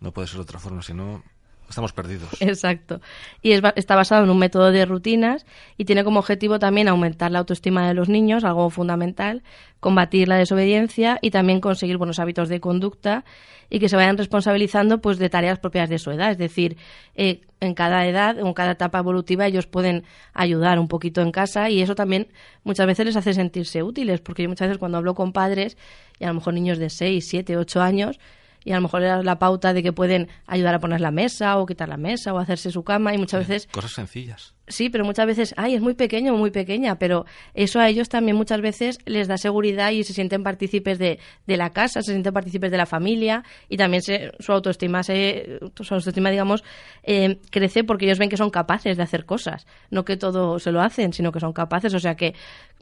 No 0.02 0.12
puede 0.12 0.28
ser 0.28 0.38
de 0.38 0.42
otra 0.44 0.60
forma, 0.60 0.82
si 0.82 0.94
no 0.94 1.24
estamos 1.70 1.94
perdidos. 1.94 2.30
Exacto. 2.40 3.02
Y 3.42 3.52
es 3.52 3.62
está 3.76 3.96
basado 3.96 4.24
en 4.24 4.30
un 4.30 4.40
método 4.40 4.72
de 4.72 4.86
rutinas 4.86 5.46
y 5.78 5.86
tiene 5.86 6.04
como 6.04 6.20
objetivo 6.20 6.60
también 6.60 6.88
aumentar 6.88 7.32
la 7.32 7.40
autoestima 7.40 7.88
de 7.88 7.94
los 7.94 8.10
niños, 8.10 8.44
algo 8.44 8.70
fundamental, 8.70 9.44
combatir 9.80 10.28
la 10.28 10.38
desobediencia 10.38 11.20
y 11.22 11.32
también 11.32 11.62
conseguir 11.62 11.98
buenos 11.98 12.20
hábitos 12.20 12.50
de 12.50 12.60
conducta 12.60 13.26
y 13.70 13.80
que 13.80 13.90
se 13.90 13.96
vayan 13.96 14.18
responsabilizando 14.18 15.02
pues 15.02 15.18
de 15.18 15.30
tareas 15.30 15.60
propias 15.60 15.90
de 15.90 16.00
su 16.00 16.12
edad. 16.12 16.32
Es 16.32 16.38
decir, 16.38 16.78
eh, 17.16 17.42
en 17.60 17.74
cada 17.74 18.06
edad, 18.08 18.40
en 18.40 18.54
cada 18.54 18.72
etapa 18.72 19.00
evolutiva, 19.00 19.46
ellos 19.46 19.68
pueden 19.68 20.04
ayudar 20.34 20.80
un 20.80 20.88
poquito 20.88 21.22
en 21.22 21.32
casa 21.32 21.70
y 21.70 21.82
eso 21.82 21.96
también 21.96 22.28
muchas 22.64 22.88
veces 22.88 23.06
les 23.06 23.16
hace 23.16 23.34
sentirse 23.34 23.84
útiles, 23.84 24.22
porque 24.22 24.44
yo 24.44 24.50
muchas 24.50 24.68
veces 24.68 24.80
cuando 24.80 24.98
hablo 24.98 25.16
con 25.16 25.34
padres 25.34 25.78
y 26.20 26.24
a 26.24 26.28
lo 26.28 26.36
mejor 26.36 26.54
niños 26.54 26.78
de 26.78 26.90
6, 26.90 27.28
7, 27.28 27.58
8 27.58 27.82
años, 27.82 28.20
y 28.64 28.72
a 28.72 28.76
lo 28.76 28.82
mejor 28.82 29.02
das 29.02 29.24
la 29.24 29.40
pauta 29.40 29.74
de 29.74 29.84
que 29.84 29.94
pueden 29.94 30.28
ayudar 30.46 30.76
a 30.76 30.80
poner 30.80 31.02
la 31.02 31.12
mesa 31.12 31.58
o 31.58 31.66
quitar 31.66 31.90
la 31.90 31.98
mesa 31.98 32.34
o 32.34 32.40
hacerse 32.40 32.72
su 32.72 32.84
cama 32.84 33.14
y 33.14 33.18
muchas 33.18 33.48
veces 33.48 33.68
Cosas 33.72 33.92
sencillas. 33.92 34.57
Sí, 34.70 34.90
pero 34.90 35.06
muchas 35.06 35.26
veces, 35.26 35.54
ay, 35.58 35.76
es 35.76 35.82
muy 35.82 35.94
pequeño 35.94 36.34
o 36.34 36.38
muy 36.38 36.52
pequeña, 36.52 37.00
pero 37.00 37.26
eso 37.54 37.80
a 37.80 37.88
ellos 37.88 38.10
también 38.10 38.36
muchas 38.36 38.60
veces 38.60 39.00
les 39.06 39.28
da 39.30 39.38
seguridad 39.38 39.92
y 39.92 40.04
se 40.04 40.14
sienten 40.14 40.44
partícipes 40.44 41.00
de, 41.00 41.20
de 41.46 41.58
la 41.58 41.70
casa, 41.72 42.02
se 42.02 42.12
sienten 42.12 42.34
partícipes 42.34 42.70
de 42.70 42.78
la 42.78 42.86
familia 42.86 43.44
y 43.70 43.78
también 43.78 44.02
se- 44.04 44.32
su 44.40 44.52
autoestima, 44.52 45.04
se, 45.04 45.60
su 45.80 45.94
autoestima, 45.94 46.32
digamos, 46.32 46.66
eh, 47.04 47.40
crece 47.50 47.86
porque 47.86 48.06
ellos 48.06 48.20
ven 48.20 48.30
que 48.30 48.36
son 48.36 48.50
capaces 48.50 48.98
de 48.98 49.04
hacer 49.04 49.26
cosas, 49.26 49.66
no 49.90 50.04
que 50.04 50.18
todo 50.18 50.60
se 50.60 50.72
lo 50.74 50.82
hacen, 50.82 51.14
sino 51.14 51.32
que 51.32 51.40
son 51.40 51.54
capaces, 51.54 51.94
o 51.94 52.00
sea 52.00 52.16
que 52.16 52.34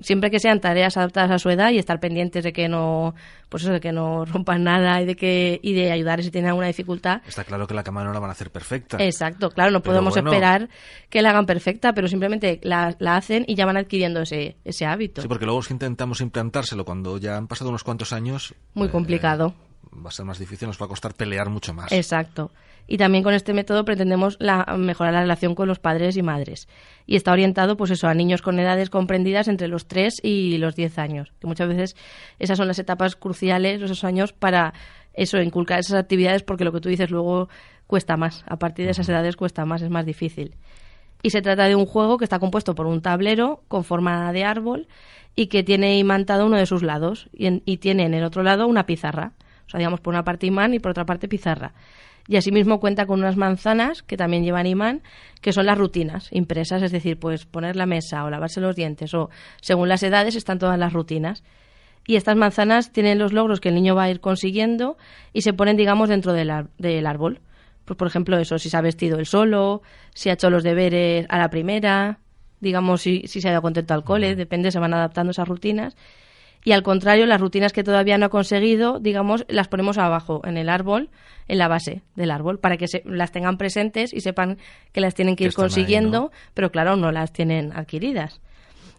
siempre 0.02 0.32
que 0.32 0.40
sean 0.40 0.60
tareas 0.60 0.98
adaptadas 0.98 1.32
a 1.32 1.40
su 1.40 1.50
edad 1.52 1.70
y 1.72 1.78
estar 1.78 2.00
pendientes 2.00 2.44
de 2.44 2.52
que 2.52 2.68
no, 2.68 3.14
pues 3.50 3.64
eso, 3.64 3.72
de 3.72 3.80
que 3.80 3.92
no 3.92 4.26
rompan 4.34 4.64
nada 4.64 5.02
y 5.02 5.06
de 5.06 5.16
que 5.16 5.60
y 5.62 5.74
de 5.74 5.92
ayudar 5.92 6.24
si 6.24 6.32
tienen 6.32 6.50
alguna 6.50 6.68
dificultad, 6.68 7.22
Está 7.28 7.44
claro 7.44 7.68
que 7.68 7.76
la 7.76 7.84
cama 7.84 8.04
no 8.04 8.12
la 8.12 8.20
van 8.20 8.30
a 8.30 8.34
hacer 8.34 8.50
perfecta. 8.50 8.98
Exacto, 9.00 9.52
claro, 9.52 9.70
no 9.72 9.82
Pero 9.82 9.92
podemos 9.94 10.14
bueno. 10.16 10.32
esperar 10.32 10.70
que 11.10 11.22
la 11.22 11.30
hagan 11.30 11.46
perfecta, 11.46 11.75
pero 11.80 12.08
simplemente 12.08 12.60
la, 12.64 12.96
la 13.00 13.18
hacen 13.18 13.46
y 13.48 13.56
ya 13.56 13.66
van 13.66 13.78
adquiriendo 13.78 14.22
ese, 14.22 14.58
ese 14.64 14.86
hábito. 14.86 15.22
Sí, 15.22 15.28
porque 15.28 15.46
luego 15.46 15.62
si 15.62 15.74
intentamos 15.74 16.22
implantárselo 16.22 16.86
cuando 16.86 17.18
ya 17.18 17.38
han 17.38 17.48
pasado 17.48 17.70
unos 17.70 17.84
cuantos 17.84 18.14
años... 18.14 18.56
Muy 18.74 18.88
eh, 18.88 18.92
complicado. 18.92 19.54
va 19.94 20.10
a 20.10 20.12
ser 20.12 20.26
más 20.26 20.40
difícil, 20.40 20.68
nos 20.68 20.82
va 20.82 20.86
a 20.86 20.90
costar 20.90 21.14
pelear 21.14 21.50
mucho 21.50 21.74
más. 21.74 21.92
Exacto. 21.92 22.52
Y 22.88 22.98
también 22.98 23.24
con 23.24 23.34
este 23.34 23.54
método 23.54 23.84
pretendemos 23.84 24.38
la, 24.40 24.64
mejorar 24.78 25.14
la 25.14 25.22
relación 25.22 25.56
con 25.56 25.68
los 25.68 25.80
padres 25.80 26.18
y 26.18 26.22
madres. 26.22 26.68
Y 27.08 27.16
está 27.16 27.32
orientado, 27.32 27.78
pues 27.78 27.92
eso, 27.92 28.08
a 28.08 28.14
niños 28.14 28.42
con 28.42 28.60
edades 28.60 28.90
comprendidas 28.90 29.48
entre 29.48 29.68
los 29.68 29.88
3 29.88 30.20
y 30.22 30.58
los 30.58 30.76
10 30.76 31.00
años. 31.00 31.34
Que 31.40 31.48
muchas 31.48 31.68
veces 31.68 31.96
esas 32.38 32.58
son 32.58 32.68
las 32.68 32.78
etapas 32.78 33.16
cruciales, 33.16 33.82
esos 33.82 34.04
años, 34.04 34.34
para 34.34 34.74
eso, 35.14 35.42
inculcar 35.42 35.80
esas 35.80 36.00
actividades, 36.00 36.44
porque 36.44 36.64
lo 36.64 36.72
que 36.72 36.82
tú 36.82 36.90
dices 36.90 37.10
luego 37.10 37.50
cuesta 37.88 38.18
más. 38.18 38.44
A 38.48 38.58
partir 38.58 38.86
de 38.86 38.92
esas 38.92 39.10
edades 39.10 39.36
cuesta 39.36 39.66
más, 39.66 39.82
es 39.82 39.90
más 39.90 40.06
difícil. 40.06 40.56
Y 41.26 41.32
se 41.32 41.42
trata 41.42 41.64
de 41.68 41.76
un 41.76 41.88
juego 41.88 42.20
que 42.20 42.24
está 42.24 42.38
compuesto 42.38 42.76
por 42.76 42.86
un 42.86 43.02
tablero 43.02 43.64
con 43.68 43.84
forma 43.84 44.32
de 44.32 44.44
árbol 44.44 44.88
y 45.36 45.48
que 45.48 45.64
tiene 45.64 45.98
imantado 45.98 46.46
uno 46.46 46.56
de 46.56 46.68
sus 46.68 46.84
lados 46.84 47.30
y, 47.34 47.48
en- 47.48 47.64
y 47.66 47.78
tiene 47.78 48.06
en 48.06 48.14
el 48.14 48.24
otro 48.24 48.44
lado 48.44 48.68
una 48.68 48.86
pizarra. 48.86 49.32
O 49.66 49.70
sea, 49.72 49.80
digamos, 49.80 50.02
por 50.02 50.14
una 50.14 50.24
parte 50.24 50.46
imán 50.46 50.76
y 50.76 50.80
por 50.80 50.92
otra 50.92 51.06
parte 51.06 51.28
pizarra. 51.28 51.74
Y 52.28 52.36
asimismo 52.38 52.80
cuenta 52.80 53.08
con 53.08 53.22
unas 53.22 53.38
manzanas 53.38 54.04
que 54.04 54.18
también 54.18 54.44
llevan 54.44 54.68
imán, 54.68 55.02
que 55.42 55.52
son 55.52 55.66
las 55.66 55.80
rutinas 55.80 56.30
impresas, 56.32 56.84
es 56.84 56.92
decir, 56.92 57.18
pues 57.18 57.48
poner 57.48 57.76
la 57.76 57.88
mesa 57.88 58.24
o 58.24 58.30
lavarse 58.30 58.62
los 58.62 58.76
dientes 58.76 59.12
o 59.16 59.32
según 59.62 59.90
las 59.90 60.04
edades 60.04 60.36
están 60.36 60.60
todas 60.60 60.78
las 60.78 60.94
rutinas. 60.94 61.44
Y 62.06 62.18
estas 62.18 62.36
manzanas 62.36 62.92
tienen 62.92 63.18
los 63.18 63.34
logros 63.34 63.60
que 63.60 63.70
el 63.70 63.76
niño 63.76 63.96
va 63.96 64.04
a 64.04 64.12
ir 64.12 64.20
consiguiendo 64.20 64.96
y 65.34 65.42
se 65.42 65.54
ponen, 65.54 65.76
digamos, 65.76 66.08
dentro 66.08 66.34
del, 66.34 66.52
del 66.78 67.08
árbol. 67.08 67.40
Pues, 67.86 67.98
por 67.98 68.08
ejemplo, 68.08 68.38
eso, 68.38 68.58
si 68.58 68.70
se 68.70 68.78
ha 68.78 68.82
vestido 68.82 69.20
él 69.20 69.26
solo, 69.26 69.82
si 70.14 70.30
ha 70.30 70.34
hecho 70.34 70.50
los 70.50 70.64
deberes 70.64 71.26
a 71.30 71.38
la 71.38 71.50
primera, 71.50 72.20
digamos, 72.60 73.02
si, 73.02 73.24
si 73.28 73.42
se 73.42 73.50
ha 73.50 73.52
ido 73.52 73.62
contento 73.62 73.94
al 73.94 74.04
cole, 74.04 74.36
depende, 74.36 74.72
se 74.72 74.80
van 74.80 74.94
adaptando 74.94 75.32
esas 75.32 75.48
rutinas. 75.48 75.96
Y 76.64 76.72
al 76.72 76.82
contrario, 76.82 77.28
las 77.28 77.40
rutinas 77.40 77.74
que 77.74 77.84
todavía 77.84 78.18
no 78.18 78.26
ha 78.26 78.30
conseguido, 78.30 79.00
digamos, 79.00 79.46
las 79.48 79.68
ponemos 79.68 80.00
abajo, 80.00 80.42
en 80.46 80.58
el 80.58 80.68
árbol, 80.68 81.12
en 81.48 81.60
la 81.60 81.68
base 81.68 82.02
del 82.16 82.32
árbol, 82.32 82.60
para 82.60 82.78
que 82.78 82.88
se, 82.88 83.04
las 83.06 83.32
tengan 83.32 83.58
presentes 83.58 84.12
y 84.14 84.22
sepan 84.22 84.58
que 84.92 85.00
las 85.00 85.14
tienen 85.14 85.36
que 85.36 85.44
Que 85.44 85.50
ir 85.50 85.52
ahí, 85.52 85.56
consiguiendo, 85.56 86.20
¿no? 86.20 86.32
pero 86.56 86.72
claro, 86.72 86.96
no 86.96 87.12
las 87.12 87.32
tienen 87.32 87.72
adquiridas. 87.72 88.42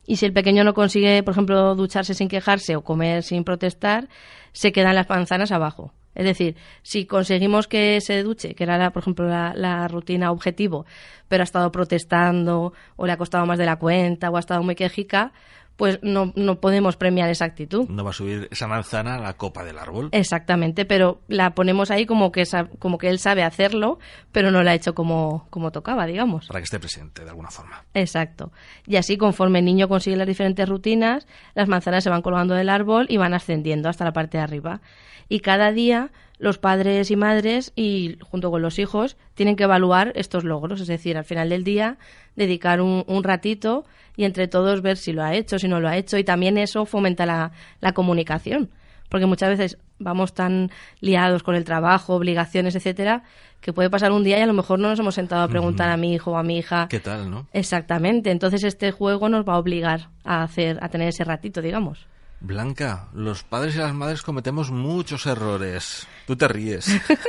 Y 0.07 0.17
si 0.17 0.27
el 0.27 0.33
pequeño 0.33 0.63
no 0.63 0.75
consigue, 0.75 1.25
por 1.25 1.33
ejemplo, 1.33 1.75
ducharse 1.75 2.15
sin 2.15 2.29
quejarse 2.29 2.77
o 2.77 2.83
comer 2.83 3.25
sin 3.25 3.43
protestar, 3.43 4.09
se 4.53 4.71
quedan 4.71 4.95
las 4.95 5.09
manzanas 5.09 5.51
abajo. 5.51 5.93
Es 6.17 6.25
decir, 6.25 6.57
si 6.83 7.07
conseguimos 7.07 7.69
que 7.69 8.01
se 8.01 8.23
duche, 8.23 8.55
que 8.55 8.65
era, 8.65 8.91
por 8.91 9.03
ejemplo, 9.03 9.29
la 9.29 9.87
rutina 9.87 10.33
objetivo, 10.33 10.87
pero 11.29 11.43
ha 11.43 11.45
estado 11.45 11.71
protestando 11.71 12.73
o 12.97 13.07
le 13.07 13.13
ha 13.13 13.17
costado 13.17 13.47
más 13.47 13.59
de 13.59 13.67
la 13.67 13.77
cuenta 13.77 14.31
o 14.31 14.37
ha 14.37 14.41
estado 14.41 14.63
muy 14.63 14.75
quejica, 14.75 15.33
pues 15.77 15.99
no, 16.03 16.33
no 16.37 16.61
podemos 16.61 16.97
premiar 16.97 17.29
esa 17.31 17.45
actitud. 17.45 17.89
No 17.89 18.03
va 18.03 18.11
a 18.11 18.15
subir 18.15 18.49
esa 18.51 18.67
manzana 18.67 19.17
a 19.17 19.19
la 19.19 19.35
copa 19.35 19.65
del 19.65 19.79
árbol. 19.79 20.09
Exactamente, 20.13 20.85
pero 20.85 21.21
la 21.29 21.55
ponemos 21.55 21.91
ahí 21.91 22.07
como 22.07 22.33
que, 22.33 22.45
como 22.79 22.99
que 22.99 23.09
él 23.09 23.19
sabe 23.19 23.43
hacerlo, 23.43 23.99
pero 24.33 24.51
no 24.51 24.63
la 24.63 24.73
ha 24.73 24.75
hecho 24.75 24.95
como, 24.95 25.47
como 25.51 25.73
tocaba, 25.73 26.07
digamos. 26.07 26.47
Para 26.47 26.61
que 26.61 26.65
esté 26.65 26.81
presente, 26.81 27.25
de 27.25 27.31
alguna 27.31 27.51
forma. 27.51 27.85
Exacto. 27.95 28.53
Y 28.87 28.97
así, 28.97 29.17
conforme 29.19 29.59
el 29.59 29.67
niño 29.67 29.89
consigue 29.89 30.17
las 30.17 30.27
diferentes 30.27 30.69
rutinas, 30.69 31.27
las 31.55 31.69
manzanas 31.69 32.03
se 32.05 32.11
van 32.11 32.23
colgando 32.23 32.55
del 32.55 32.71
árbol 32.71 33.07
y 33.09 33.19
van 33.19 33.35
ascendiendo 33.35 33.89
hasta 33.89 34.05
la 34.05 34.13
parte 34.13 34.39
de 34.39 34.45
arriba. 34.45 34.81
Y 35.29 35.41
cada 35.41 35.73
día 35.73 36.11
los 36.39 36.59
padres 36.59 37.11
y 37.11 37.17
madres, 37.17 37.73
y 37.77 38.19
junto 38.21 38.51
con 38.51 38.63
los 38.63 38.79
hijos, 38.79 39.17
tienen 39.35 39.57
que 39.57 39.65
evaluar 39.65 40.13
estos 40.17 40.45
logros. 40.45 40.81
Es 40.81 40.87
decir, 40.87 41.17
al 41.17 41.25
final 41.25 41.49
del 41.49 41.65
día, 41.65 41.99
dedicar 42.35 42.81
un, 42.81 43.05
un 43.07 43.25
ratito 43.25 43.85
y 44.17 44.25
entre 44.25 44.49
todos 44.49 44.83
ver 44.83 44.97
si 44.97 45.13
lo 45.13 45.23
ha 45.23 45.35
hecho, 45.35 45.59
si 45.59 45.69
no 45.69 45.81
lo 45.81 45.89
ha 45.89 45.97
hecho. 45.97 46.19
Y 46.19 46.25
también 46.25 46.59
eso 46.59 46.85
fomenta 46.87 47.27
la, 47.27 47.53
la 47.81 47.93
comunicación. 47.93 48.71
Porque 49.09 49.27
muchas 49.27 49.51
veces 49.51 49.79
vamos 49.99 50.35
tan 50.35 50.71
liados 51.01 51.43
con 51.43 51.55
el 51.55 51.65
trabajo, 51.65 52.15
obligaciones, 52.15 52.75
etcétera, 52.75 53.23
que 53.61 53.73
puede 53.73 53.89
pasar 53.89 54.13
un 54.13 54.25
día 54.25 54.39
y 54.39 54.43
a 54.43 54.47
lo 54.47 54.53
mejor 54.53 54.79
no 54.79 54.89
nos 54.89 54.99
hemos 54.99 55.15
sentado 55.15 55.43
a 55.43 55.49
preguntar 55.49 55.91
a 55.91 55.97
mi 55.97 56.13
hijo 56.13 56.33
o 56.33 56.37
a 56.37 56.43
mi 56.43 56.59
hija 56.59 56.87
¿Qué 56.89 57.01
tal, 57.01 57.31
no? 57.31 57.47
Exactamente. 57.53 58.31
Entonces 58.31 58.65
este 58.65 58.91
juego 58.91 59.29
nos 59.29 59.47
va 59.49 59.55
a 59.55 59.59
obligar 59.59 60.09
a 60.25 60.43
hacer, 60.43 60.79
a 60.83 60.89
tener 60.89 61.09
ese 61.09 61.25
ratito, 61.25 61.63
digamos. 61.63 62.07
Blanca, 62.41 63.09
los 63.15 63.43
padres 63.43 63.75
y 63.75 63.79
las 63.79 63.95
madres 63.95 64.23
cometemos 64.23 64.71
muchos 64.71 65.27
errores. 65.27 66.07
Tú 66.27 66.37
te 66.37 66.49
ríes. 66.49 66.87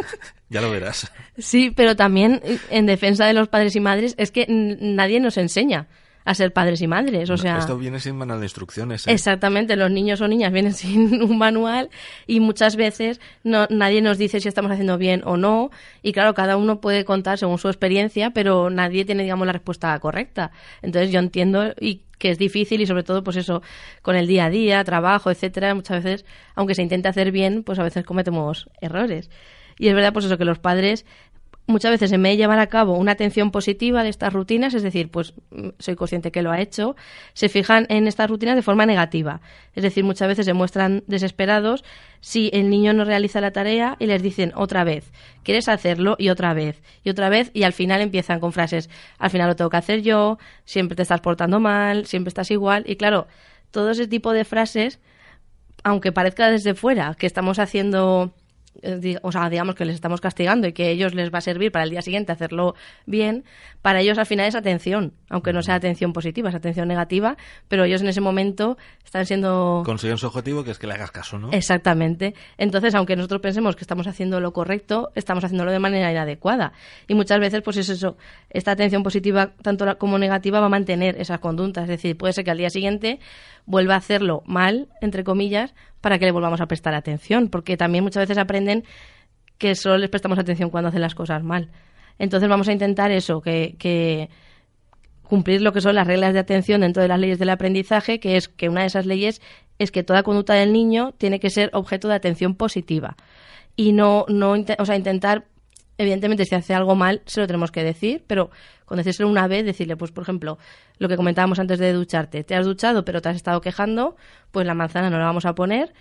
ya 0.49 0.61
lo 0.61 0.69
verás. 0.69 1.11
Sí, 1.37 1.71
pero 1.71 1.95
también 1.95 2.41
eh, 2.43 2.59
en 2.69 2.85
defensa 2.85 3.25
de 3.25 3.33
los 3.33 3.47
padres 3.47 3.75
y 3.75 3.79
madres 3.79 4.15
es 4.17 4.31
que 4.31 4.45
nadie 4.47 5.19
nos 5.19 5.37
enseña 5.37 5.87
a 6.27 6.35
ser 6.35 6.51
padres 6.51 6.81
y 6.81 6.87
madres. 6.87 7.29
O 7.29 7.37
sea, 7.37 7.57
Esto 7.57 7.77
viene 7.77 8.01
sin 8.01 8.17
manual 8.17 8.41
de 8.41 8.47
instrucciones. 8.47 9.07
¿eh? 9.07 9.13
Exactamente, 9.13 9.77
los 9.77 9.89
niños 9.89 10.19
o 10.19 10.27
niñas 10.27 10.51
vienen 10.51 10.73
sin 10.73 11.23
un 11.23 11.37
manual 11.37 11.89
y 12.27 12.41
muchas 12.41 12.75
veces 12.75 13.21
no, 13.45 13.65
nadie 13.69 14.01
nos 14.01 14.17
dice 14.17 14.41
si 14.41 14.49
estamos 14.49 14.69
haciendo 14.69 14.97
bien 14.97 15.21
o 15.23 15.37
no. 15.37 15.71
Y 16.03 16.11
claro, 16.11 16.33
cada 16.33 16.57
uno 16.57 16.81
puede 16.81 17.05
contar 17.05 17.37
según 17.37 17.57
su 17.59 17.69
experiencia, 17.69 18.31
pero 18.31 18.69
nadie 18.69 19.05
tiene, 19.05 19.23
digamos, 19.23 19.47
la 19.47 19.53
respuesta 19.53 19.97
correcta. 19.99 20.51
Entonces 20.81 21.11
yo 21.11 21.19
entiendo 21.19 21.73
y 21.79 22.01
que 22.17 22.29
es 22.29 22.37
difícil 22.37 22.81
y 22.81 22.85
sobre 22.85 23.03
todo, 23.03 23.23
pues 23.23 23.37
eso, 23.37 23.61
con 24.01 24.17
el 24.17 24.27
día 24.27 24.45
a 24.45 24.49
día, 24.49 24.83
trabajo, 24.83 25.31
etcétera, 25.31 25.73
muchas 25.75 26.03
veces, 26.03 26.25
aunque 26.55 26.75
se 26.75 26.81
intente 26.81 27.07
hacer 27.07 27.31
bien, 27.31 27.63
pues 27.63 27.79
a 27.79 27.83
veces 27.83 28.03
cometemos 28.03 28.69
errores. 28.81 29.29
Y 29.79 29.87
es 29.87 29.95
verdad, 29.95 30.11
pues 30.11 30.25
eso, 30.25 30.37
que 30.37 30.43
los 30.43 30.59
padres 30.59 31.05
muchas 31.67 31.91
veces 31.91 32.11
en 32.13 32.23
vez 32.23 32.33
de 32.33 32.37
llevar 32.37 32.59
a 32.59 32.67
cabo 32.67 32.97
una 32.97 33.11
atención 33.11 33.51
positiva 33.51 34.01
de 34.01 34.09
estas 34.09 34.33
rutinas, 34.33 34.73
es 34.73 34.83
decir, 34.83 35.11
pues 35.11 35.33
soy 35.79 35.95
consciente 35.95 36.31
que 36.31 36.41
lo 36.41 36.51
ha 36.51 36.61
hecho, 36.61 36.95
se 37.33 37.49
fijan 37.49 37.85
en 37.89 38.07
estas 38.07 38.29
rutinas 38.29 38.55
de 38.55 38.61
forma 38.61 38.85
negativa. 38.85 39.41
Es 39.75 39.83
decir, 39.83 40.03
muchas 40.03 40.29
veces 40.29 40.45
se 40.45 40.53
muestran 40.53 41.03
desesperados 41.07 41.83
si 42.21 42.49
el 42.53 42.69
niño 42.69 42.93
no 42.93 43.03
realiza 43.03 43.41
la 43.41 43.51
tarea 43.51 43.97
y 43.99 44.07
les 44.07 44.23
dicen 44.23 44.53
otra 44.55 44.83
vez, 44.83 45.11
quieres 45.43 45.67
hacerlo 45.67 46.15
y 46.17 46.29
otra 46.29 46.53
vez, 46.53 46.81
y 47.03 47.09
otra 47.09 47.29
vez, 47.29 47.51
y 47.53 47.63
al 47.63 47.73
final 47.73 48.01
empiezan 48.01 48.39
con 48.39 48.53
frases, 48.53 48.89
al 49.19 49.29
final 49.29 49.49
lo 49.49 49.55
tengo 49.55 49.69
que 49.69 49.77
hacer 49.77 50.01
yo, 50.01 50.39
siempre 50.63 50.95
te 50.95 51.01
estás 51.01 51.21
portando 51.21 51.59
mal, 51.59 52.05
siempre 52.05 52.29
estás 52.29 52.49
igual, 52.49 52.83
y 52.87 52.95
claro, 52.95 53.27
todo 53.71 53.91
ese 53.91 54.07
tipo 54.07 54.31
de 54.31 54.45
frases, 54.45 54.99
aunque 55.83 56.11
parezca 56.11 56.49
desde 56.49 56.73
fuera 56.73 57.13
que 57.15 57.27
estamos 57.27 57.59
haciendo 57.59 58.33
o 59.21 59.31
sea, 59.31 59.49
digamos 59.49 59.75
que 59.75 59.85
les 59.85 59.95
estamos 59.95 60.21
castigando 60.21 60.67
y 60.67 60.73
que 60.73 60.83
a 60.85 60.89
ellos 60.89 61.13
les 61.13 61.33
va 61.33 61.39
a 61.39 61.41
servir 61.41 61.71
para 61.71 61.85
el 61.85 61.91
día 61.91 62.01
siguiente 62.01 62.31
hacerlo 62.31 62.75
bien, 63.05 63.43
para 63.81 64.01
ellos 64.01 64.17
al 64.17 64.25
final 64.25 64.47
es 64.47 64.55
atención, 64.55 65.13
aunque 65.29 65.53
no 65.53 65.61
sea 65.61 65.75
atención 65.75 66.13
positiva, 66.13 66.49
es 66.49 66.55
atención 66.55 66.87
negativa, 66.87 67.37
pero 67.67 67.85
ellos 67.85 68.01
en 68.01 68.07
ese 68.07 68.21
momento 68.21 68.77
están 69.03 69.25
siendo... 69.25 69.83
Consiguen 69.85 70.17
su 70.17 70.27
objetivo, 70.27 70.63
que 70.63 70.71
es 70.71 70.79
que 70.79 70.87
le 70.87 70.93
hagas 70.93 71.11
caso, 71.11 71.39
¿no? 71.39 71.51
Exactamente. 71.51 72.33
Entonces, 72.57 72.93
aunque 72.95 73.15
nosotros 73.15 73.41
pensemos 73.41 73.75
que 73.75 73.83
estamos 73.83 74.07
haciendo 74.07 74.39
lo 74.39 74.53
correcto, 74.53 75.11
estamos 75.15 75.43
haciéndolo 75.43 75.71
de 75.71 75.79
manera 75.79 76.11
inadecuada. 76.11 76.73
Y 77.07 77.15
muchas 77.15 77.39
veces, 77.39 77.61
pues 77.61 77.77
es 77.77 77.89
eso, 77.89 78.17
esta 78.49 78.71
atención 78.71 79.03
positiva, 79.03 79.53
tanto 79.61 79.85
como 79.97 80.17
negativa, 80.17 80.59
va 80.59 80.67
a 80.67 80.69
mantener 80.69 81.19
esas 81.19 81.39
conductas. 81.39 81.83
Es 81.83 81.89
decir, 81.89 82.17
puede 82.17 82.33
ser 82.33 82.43
que 82.43 82.51
al 82.51 82.57
día 82.57 82.69
siguiente 82.69 83.19
vuelva 83.65 83.95
a 83.95 83.97
hacerlo 83.97 84.43
mal, 84.45 84.87
entre 85.01 85.23
comillas, 85.23 85.73
para 86.01 86.19
que 86.19 86.25
le 86.25 86.31
volvamos 86.31 86.61
a 86.61 86.67
prestar 86.67 86.93
atención. 86.93 87.49
Porque 87.49 87.77
también 87.77 88.03
muchas 88.03 88.21
veces 88.21 88.37
aprenden 88.37 88.83
que 89.57 89.75
solo 89.75 89.97
les 89.97 90.09
prestamos 90.09 90.39
atención 90.39 90.69
cuando 90.69 90.89
hacen 90.89 91.01
las 91.01 91.15
cosas 91.15 91.43
mal. 91.43 91.69
Entonces 92.19 92.49
vamos 92.49 92.67
a 92.67 92.73
intentar 92.73 93.11
eso, 93.11 93.41
que, 93.41 93.75
que 93.77 94.29
cumplir 95.23 95.61
lo 95.61 95.71
que 95.73 95.81
son 95.81 95.95
las 95.95 96.07
reglas 96.07 96.33
de 96.33 96.39
atención 96.39 96.81
dentro 96.81 97.01
de 97.01 97.09
las 97.09 97.19
leyes 97.19 97.39
del 97.39 97.49
aprendizaje, 97.49 98.19
que 98.19 98.37
es 98.37 98.47
que 98.47 98.69
una 98.69 98.81
de 98.81 98.87
esas 98.87 99.05
leyes 99.05 99.41
es 99.79 99.91
que 99.91 100.03
toda 100.03 100.23
conducta 100.23 100.53
del 100.53 100.73
niño 100.73 101.13
tiene 101.17 101.39
que 101.39 101.49
ser 101.49 101.69
objeto 101.73 102.07
de 102.07 102.15
atención 102.15 102.55
positiva 102.55 103.15
y 103.75 103.93
no, 103.93 104.25
no 104.27 104.55
o 104.79 104.85
sea, 104.85 104.95
intentar, 104.95 105.45
evidentemente, 105.97 106.45
si 106.45 106.55
hace 106.55 106.73
algo 106.73 106.95
mal, 106.95 107.21
se 107.25 107.41
lo 107.41 107.47
tenemos 107.47 107.71
que 107.71 107.83
decir, 107.83 108.23
pero 108.27 108.49
con 108.85 108.97
decírselo 108.97 109.29
una 109.29 109.47
vez, 109.47 109.65
decirle, 109.65 109.97
pues, 109.97 110.11
por 110.11 110.23
ejemplo, 110.23 110.57
lo 110.97 111.09
que 111.09 111.17
comentábamos 111.17 111.59
antes 111.59 111.79
de 111.79 111.93
ducharte, 111.93 112.43
te 112.43 112.55
has 112.55 112.65
duchado, 112.65 113.03
pero 113.03 113.21
te 113.21 113.29
has 113.29 113.35
estado 113.35 113.61
quejando, 113.61 114.15
pues 114.51 114.65
la 114.65 114.73
manzana 114.73 115.09
no 115.09 115.17
la 115.17 115.25
vamos 115.25 115.45
a 115.45 115.53
poner, 115.53 115.93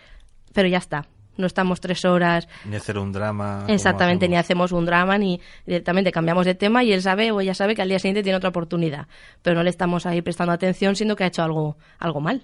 pero 0.52 0.68
ya 0.68 0.78
está. 0.78 1.06
No 1.36 1.46
estamos 1.46 1.80
tres 1.80 2.04
horas 2.06 2.48
Ni 2.64 2.76
hacer 2.76 2.96
un 2.96 3.12
drama. 3.12 3.64
Exactamente, 3.68 4.26
ni 4.26 4.36
hacemos. 4.36 4.70
hacemos 4.70 4.72
un 4.72 4.86
drama, 4.86 5.18
ni 5.18 5.40
directamente 5.66 6.10
cambiamos 6.10 6.46
de 6.46 6.54
tema 6.54 6.82
y 6.82 6.92
él 6.92 7.02
sabe 7.02 7.30
o 7.30 7.40
ella 7.40 7.52
sabe 7.52 7.74
que 7.74 7.82
al 7.82 7.88
día 7.88 7.98
siguiente 7.98 8.22
tiene 8.22 8.36
otra 8.38 8.48
oportunidad. 8.48 9.06
Pero 9.42 9.56
no 9.56 9.62
le 9.62 9.68
estamos 9.68 10.06
ahí 10.06 10.22
prestando 10.22 10.52
atención, 10.52 10.96
siendo 10.96 11.14
que 11.14 11.24
ha 11.24 11.26
hecho 11.26 11.42
algo, 11.42 11.76
algo 11.98 12.20
mal. 12.20 12.42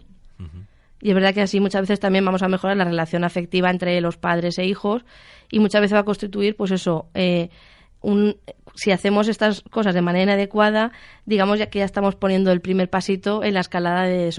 Y 1.03 1.09
es 1.09 1.15
verdad 1.17 1.35
que 1.35 1.43
así 1.43 1.59
muchas 1.61 1.81
veces 1.83 1.99
también 2.01 2.25
vamos 2.25 2.43
a 2.43 2.49
mejorar 2.49 2.77
la 2.77 2.85
relación 2.85 3.25
afectiva 3.25 3.69
entre 3.71 4.01
los 4.01 4.17
padres 4.17 4.57
e 4.59 4.65
hijos 4.65 5.05
y 5.51 5.59
muchas 5.59 5.81
veces 5.81 5.97
va 5.97 6.01
a 6.01 6.05
constituir, 6.05 6.55
pues 6.57 6.71
eso, 6.71 7.07
eh, 7.15 7.49
un, 8.01 8.37
si 8.75 8.93
hacemos 8.93 9.27
estas 9.29 9.63
cosas 9.63 9.95
de 9.95 10.01
manera 10.03 10.23
inadecuada, 10.25 10.93
digamos 11.27 11.59
ya 11.59 11.67
que 11.67 11.81
ya 11.81 11.85
estamos 11.85 12.15
poniendo 12.15 12.53
el 12.53 12.61
primer 12.61 12.89
pasito 12.89 13.43
en 13.45 13.55
la 13.55 13.61
escalada 13.61 14.05
de 14.05 14.31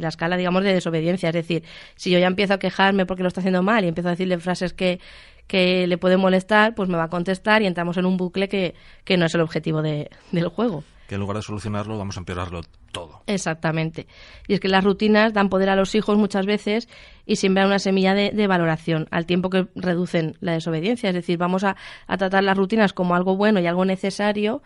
la 0.00 0.08
escala, 0.08 0.36
digamos, 0.36 0.62
de 0.62 0.72
desobediencia. 0.72 1.30
Es 1.30 1.34
decir, 1.34 1.64
si 1.96 2.10
yo 2.10 2.18
ya 2.20 2.26
empiezo 2.28 2.54
a 2.54 2.58
quejarme 2.58 3.06
porque 3.06 3.22
lo 3.22 3.28
está 3.28 3.40
haciendo 3.40 3.62
mal 3.64 3.84
y 3.84 3.88
empiezo 3.88 4.08
a 4.08 4.12
decirle 4.12 4.38
frases 4.38 4.72
que, 4.72 5.00
que 5.48 5.86
le 5.88 5.98
pueden 5.98 6.20
molestar, 6.20 6.74
pues 6.76 6.88
me 6.88 6.96
va 6.96 7.04
a 7.04 7.08
contestar 7.10 7.60
y 7.62 7.66
entramos 7.66 7.96
en 7.96 8.06
un 8.06 8.16
bucle 8.16 8.48
que, 8.48 8.74
que 9.04 9.16
no 9.16 9.26
es 9.26 9.34
el 9.34 9.40
objetivo 9.40 9.82
de- 9.82 10.10
del 10.32 10.48
juego. 10.48 10.84
Que 11.08 11.16
en 11.16 11.20
lugar 11.20 11.36
de 11.36 11.42
solucionarlo, 11.42 11.98
vamos 11.98 12.16
a 12.16 12.20
empeorarlo 12.20 12.62
todo. 12.92 13.22
Exactamente. 13.26 14.06
Y 14.48 14.54
es 14.54 14.60
que 14.60 14.68
las 14.68 14.82
rutinas 14.84 15.32
dan 15.32 15.48
poder 15.48 15.68
a 15.68 15.76
los 15.76 15.94
hijos 15.94 16.16
muchas 16.16 16.46
veces 16.46 16.88
y 17.26 17.36
siembran 17.36 17.66
una 17.66 17.78
semilla 17.78 18.14
de, 18.14 18.30
de 18.30 18.46
valoración 18.46 19.06
al 19.10 19.26
tiempo 19.26 19.50
que 19.50 19.66
reducen 19.74 20.36
la 20.40 20.52
desobediencia. 20.52 21.10
Es 21.10 21.14
decir, 21.14 21.36
vamos 21.38 21.62
a, 21.64 21.76
a 22.06 22.16
tratar 22.16 22.42
las 22.44 22.56
rutinas 22.56 22.92
como 22.92 23.14
algo 23.14 23.36
bueno 23.36 23.60
y 23.60 23.66
algo 23.66 23.84
necesario, 23.84 24.62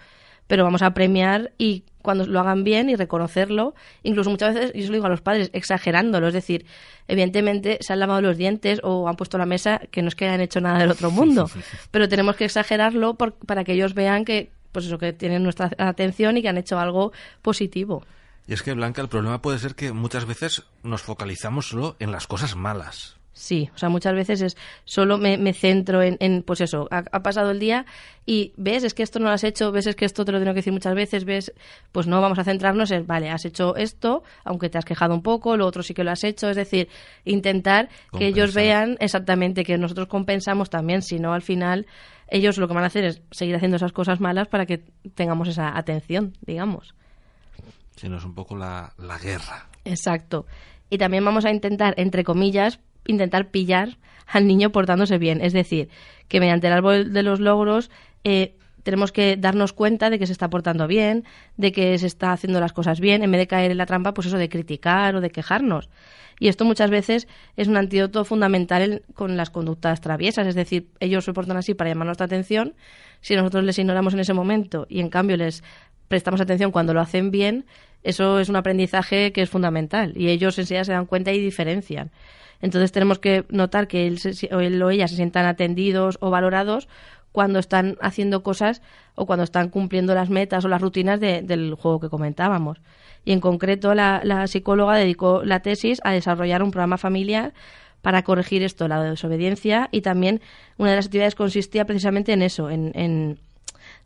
pero 0.47 0.65
vamos 0.65 0.83
a 0.83 0.93
premiar 0.95 1.53
y 1.59 1.85
cuando 2.03 2.25
lo 2.27 2.41
hagan 2.41 2.65
bien 2.65 2.89
y 2.89 2.97
reconocerlo, 2.97 3.75
incluso 4.03 4.31
muchas 4.31 4.55
veces, 4.55 4.73
yo 4.75 4.83
se 4.83 4.89
lo 4.89 4.95
digo 4.95 5.07
a 5.07 5.11
los 5.11 5.21
padres, 5.21 5.51
exagerándolo, 5.53 6.29
es 6.29 6.33
decir, 6.35 6.65
evidentemente 7.07 7.79
se 7.81 7.93
han 7.93 8.01
lavado 8.01 8.23
los 8.23 8.37
dientes 8.39 8.81
o 8.83 9.09
han 9.09 9.17
puesto 9.17 9.37
la 9.37 9.45
mesa, 9.47 9.81
que 9.91 10.01
no 10.03 10.09
es 10.09 10.15
que 10.15 10.27
hayan 10.27 10.41
hecho 10.41 10.61
nada 10.61 10.79
del 10.79 10.91
otro 10.91 11.11
mundo, 11.11 11.51
pero 11.91 12.09
tenemos 12.09 12.37
que 12.37 12.45
exagerarlo 12.47 13.15
por- 13.15 13.35
para 13.35 13.65
que 13.65 13.73
ellos 13.73 13.93
vean 13.95 14.25
que, 14.25 14.51
pues 14.73 14.87
eso, 14.87 14.99
que 14.99 15.13
tienen 15.13 15.43
nuestra 15.43 15.71
atención 15.79 16.37
y 16.37 16.43
que 16.43 16.49
han 16.49 16.59
hecho 16.59 16.79
algo 16.79 17.13
positivo. 17.43 18.05
Y 18.47 18.55
es 18.55 18.63
que, 18.63 18.73
Blanca, 18.73 19.03
el 19.03 19.09
problema 19.09 19.43
puede 19.43 19.59
ser 19.59 19.75
que 19.75 19.93
muchas 19.93 20.25
veces 20.25 20.65
nos 20.83 21.03
focalizamos 21.03 21.69
solo 21.69 21.97
en 21.99 22.13
las 22.13 22.27
cosas 22.27 22.57
malas. 22.57 23.17
Sí, 23.39 23.71
o 23.73 23.79
sea, 23.79 23.89
muchas 23.89 24.15
veces 24.15 24.43
es 24.43 24.57
solo 24.85 25.17
me, 25.17 25.39
me 25.39 25.53
centro 25.53 26.03
en, 26.03 26.17
en, 26.19 26.43
pues 26.43 26.61
eso, 26.61 26.89
ha, 26.91 27.05
ha 27.13 27.23
pasado 27.23 27.53
el 27.53 27.61
día 27.61 27.87
y 28.27 28.53
ves, 28.57 28.83
es 28.83 28.95
que 28.95 29.05
esto 29.05 29.21
no 29.21 29.27
lo 29.27 29.31
has 29.31 29.45
hecho, 29.45 29.71
ves, 29.71 29.87
es 29.87 29.95
que 29.95 30.07
esto 30.07 30.25
te 30.25 30.33
lo 30.33 30.41
tengo 30.41 30.51
que 30.55 30.57
decir 30.57 30.73
muchas 30.73 30.97
veces, 30.97 31.25
ves, 31.25 31.53
pues 31.93 32.09
no, 32.09 32.21
vamos 32.21 32.41
a 32.41 32.45
centrarnos 32.45 32.91
en, 32.91 33.07
vale, 33.07 33.31
has 33.31 33.45
hecho 33.45 33.77
esto, 33.77 34.25
aunque 34.43 34.69
te 34.69 34.77
has 34.77 34.85
quejado 34.85 35.15
un 35.15 35.23
poco, 35.23 35.57
lo 35.57 35.67
otro 35.67 35.85
sí 35.85 35.95
que 35.95 36.03
lo 36.03 36.11
has 36.11 36.25
hecho, 36.25 36.51
es 36.51 36.57
decir, 36.57 36.89
intentar 37.25 37.91
que 38.19 38.27
ellos 38.27 38.55
vean 38.55 38.97
exactamente 38.99 39.63
que 39.63 39.79
nosotros 39.79 40.09
compensamos 40.09 40.69
también, 40.69 41.03
si 41.03 41.21
no, 41.21 41.33
al 41.33 41.43
final, 41.43 41.87
ellos 42.27 42.59
lo 42.59 42.67
que 42.67 42.75
van 42.75 42.83
a 42.83 42.89
hacer 42.89 43.05
es 43.05 43.23
seguir 43.31 43.55
haciendo 43.55 43.77
esas 43.77 43.93
cosas 43.93 44.19
malas 44.19 44.49
para 44.49 44.67
que 44.67 44.79
tengamos 45.15 45.47
esa 45.47 45.79
atención, 45.79 46.37
digamos. 46.45 46.93
Sino 47.95 48.17
es 48.17 48.25
un 48.25 48.35
poco 48.35 48.57
la, 48.57 48.93
la 48.99 49.17
guerra. 49.17 49.69
Exacto. 49.85 50.45
Y 50.91 50.99
también 50.99 51.25
vamos 51.25 51.45
a 51.45 51.51
intentar, 51.51 51.95
entre 51.99 52.25
comillas, 52.25 52.81
intentar 53.07 53.49
pillar 53.51 53.99
al 54.27 54.47
niño 54.47 54.71
portándose 54.71 55.19
bien. 55.19 55.41
Es 55.41 55.53
decir, 55.53 55.89
que 56.29 56.41
mediante 56.41 56.67
el 56.67 56.73
árbol 56.75 57.13
de 57.13 57.23
los 57.23 57.41
logros 57.41 57.91
eh, 58.25 58.55
tenemos 58.83 59.13
que 59.13 59.37
darnos 59.37 59.73
cuenta 59.73 60.11
de 60.11 60.19
que 60.19 60.27
se 60.27 60.33
está 60.33 60.49
portando 60.51 60.87
bien, 60.87 61.25
de 61.57 61.73
que 61.73 61.99
se 61.99 62.07
está 62.07 62.33
haciendo 62.33 62.61
las 62.61 62.73
cosas 62.73 63.01
bien, 63.01 63.23
en 63.23 63.31
vez 63.31 63.39
de 63.41 63.47
caer 63.47 63.71
en 63.71 63.79
la 63.79 63.87
trampa, 63.87 64.15
pues 64.15 64.27
eso 64.27 64.39
de 64.39 64.49
criticar 64.49 65.15
o 65.17 65.21
de 65.21 65.31
quejarnos. 65.31 65.89
Y 66.41 66.49
esto 66.49 66.65
muchas 66.65 66.89
veces 66.91 67.27
es 67.57 67.69
un 67.69 67.77
antídoto 67.77 68.25
fundamental 68.25 68.83
en- 68.83 69.03
con 69.15 69.37
las 69.37 69.51
conductas 69.51 70.01
traviesas, 70.01 70.47
es 70.47 70.55
decir, 70.55 70.89
ellos 71.01 71.25
se 71.25 71.33
portan 71.33 71.57
así 71.57 71.75
para 71.75 71.91
llamar 71.91 72.07
nuestra 72.07 72.27
atención. 72.27 72.75
Si 73.21 73.35
nosotros 73.35 73.65
les 73.65 73.79
ignoramos 73.79 74.15
en 74.15 74.21
ese 74.21 74.35
momento 74.35 74.87
y 74.89 75.01
en 75.01 75.09
cambio 75.11 75.37
les 75.37 75.65
prestamos 76.07 76.41
atención 76.41 76.71
cuando 76.71 76.95
lo 76.95 77.01
hacen 77.01 77.31
bien, 77.31 77.67
eso 78.05 78.39
es 78.41 78.49
un 78.49 78.57
aprendizaje 78.57 79.33
que 79.33 79.43
es 79.43 79.51
fundamental 79.51 80.13
y 80.17 80.29
ellos 80.29 80.59
enseguida 80.59 80.85
se 80.85 80.93
dan 80.93 81.07
cuenta 81.07 81.33
y 81.33 81.41
diferencian. 81.41 82.11
Entonces 82.61 82.91
tenemos 82.93 83.19
que 83.19 83.45
notar 83.51 83.87
que 83.89 84.07
él, 84.07 84.19
se- 84.19 84.49
o 84.55 84.61
él 84.61 84.83
o 84.83 84.91
ella 84.91 85.07
se 85.09 85.17
sientan 85.17 85.47
atendidos 85.47 86.19
o 86.21 86.31
valorados 86.31 86.89
cuando 87.33 87.59
están 87.59 87.97
haciendo 88.01 88.43
cosas 88.43 88.83
o 89.15 89.27
cuando 89.27 89.45
están 89.45 89.69
cumpliendo 89.69 90.15
las 90.15 90.31
metas 90.31 90.65
o 90.65 90.69
las 90.69 90.81
rutinas 90.81 91.21
de- 91.21 91.43
del 91.43 91.75
juego 91.75 92.01
que 92.01 92.09
comentábamos. 92.09 92.81
Y 93.25 93.33
en 93.33 93.41
concreto 93.41 93.95
la, 93.95 94.21
la 94.25 94.47
psicóloga 94.47 94.97
dedicó 94.97 95.43
la 95.45 95.61
tesis 95.61 96.01
a 96.05 96.13
desarrollar 96.13 96.63
un 96.63 96.71
programa 96.71 96.99
familiar 96.99 97.53
para 98.01 98.23
corregir 98.23 98.63
esto, 98.63 98.87
la 98.89 99.03
desobediencia, 99.03 99.89
y 99.91 100.01
también 100.03 100.41
una 100.79 100.91
de 100.91 100.97
las 100.97 101.07
actividades 101.07 101.35
consistía 101.35 101.85
precisamente 101.85 102.33
en 102.33 102.43
eso, 102.43 102.71
en, 102.71 102.93
en 102.95 103.39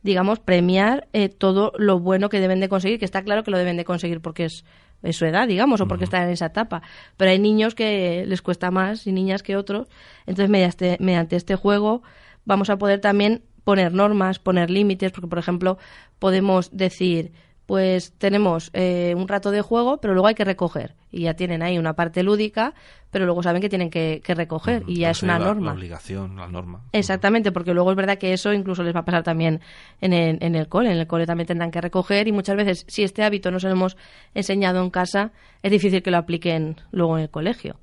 digamos, 0.03 0.41
premiar 0.41 1.09
eh, 1.13 1.29
todo 1.29 1.73
lo 1.79 1.99
bueno 2.01 2.29
que 2.29 2.41
deben 2.41 2.61
de 2.61 2.69
conseguir, 2.69 2.99
que 2.99 3.05
está 3.05 3.23
claro 3.23 3.45
que 3.45 3.51
lo 3.51 3.59
deben 3.59 3.77
de 3.77 3.85
conseguir 3.85 4.21
porque 4.21 4.47
es, 4.47 4.65
es 5.03 5.17
su 5.17 5.25
edad, 5.25 5.47
digamos, 5.49 5.81
o 5.81 5.89
porque 5.89 6.05
están 6.05 6.25
en 6.25 6.31
esa 6.31 6.47
etapa. 6.47 6.83
Pero 7.17 7.31
hay 7.31 7.39
niños 7.39 7.75
que 7.75 8.25
les 8.27 8.43
cuesta 8.43 8.71
más 8.71 9.07
y 9.07 9.13
niñas 9.13 9.43
que 9.43 9.57
otros. 9.57 9.89
Entonces, 10.27 10.51
mediante, 10.51 10.97
mediante 11.01 11.37
este 11.37 11.57
juego 11.57 12.03
vamos 12.45 12.71
a 12.71 12.79
poder 12.79 13.01
también 13.01 13.43
poner 13.65 13.93
normas, 13.93 14.39
poner 14.39 14.71
límites, 14.71 15.13
porque, 15.13 15.29
por 15.29 15.39
ejemplo, 15.39 15.79
podemos 16.19 16.77
decir, 16.77 17.33
pues 17.73 18.13
tenemos 18.19 18.69
eh, 18.75 19.15
un 19.17 19.27
rato 19.29 19.51
de 19.51 19.63
juego, 19.63 19.97
pero 19.97 20.13
luego 20.13 20.27
hay 20.27 20.35
que 20.35 20.45
recoger. 20.45 20.95
Y 21.11 21.23
ya 21.23 21.33
tienen 21.33 21.63
ahí 21.63 21.79
una 21.79 21.95
parte 21.95 22.23
lúdica, 22.23 22.75
pero 23.11 23.25
luego 23.25 23.43
saben 23.43 23.63
que 23.63 23.71
tienen 23.71 23.89
que, 23.89 24.21
que 24.23 24.35
recoger. 24.35 24.83
y 24.87 24.97
ya 24.99 25.09
es 25.09 25.23
una 25.23 25.39
la- 25.39 25.47
norma. 25.47 25.67
La 25.69 25.73
obligación, 25.73 26.37
la 26.37 26.49
norma. 26.49 26.83
Exactamente, 26.93 27.51
porque 27.51 27.73
luego 27.73 27.91
es 27.91 27.97
verdad 27.97 28.19
que 28.19 28.35
eso 28.35 28.53
incluso 28.53 28.83
les 28.83 28.95
va 28.95 29.01
a 29.01 29.05
pasar 29.07 29.23
también 29.23 29.63
en 30.03 30.13
el, 30.13 30.37
en 30.43 30.55
el 30.55 30.69
cole. 30.69 30.93
En 30.93 30.99
el 30.99 31.07
cole 31.07 31.25
también 31.25 31.47
tendrán 31.47 31.71
que 31.71 31.81
recoger 31.81 32.29
y 32.29 32.33
muchas 32.33 32.57
veces, 32.57 32.85
si 32.89 33.05
este 33.05 33.23
hábito 33.23 33.51
no 33.51 33.59
se 33.59 33.69
lo 33.69 33.73
hemos 33.73 33.97
enseñado 34.35 34.83
en 34.83 34.91
casa, 34.91 35.33
es 35.63 35.71
difícil 35.73 36.03
que 36.03 36.11
lo 36.11 36.19
apliquen 36.19 36.77
luego 36.91 37.17
en 37.17 37.23
el 37.23 37.31
colegio. 37.31 37.77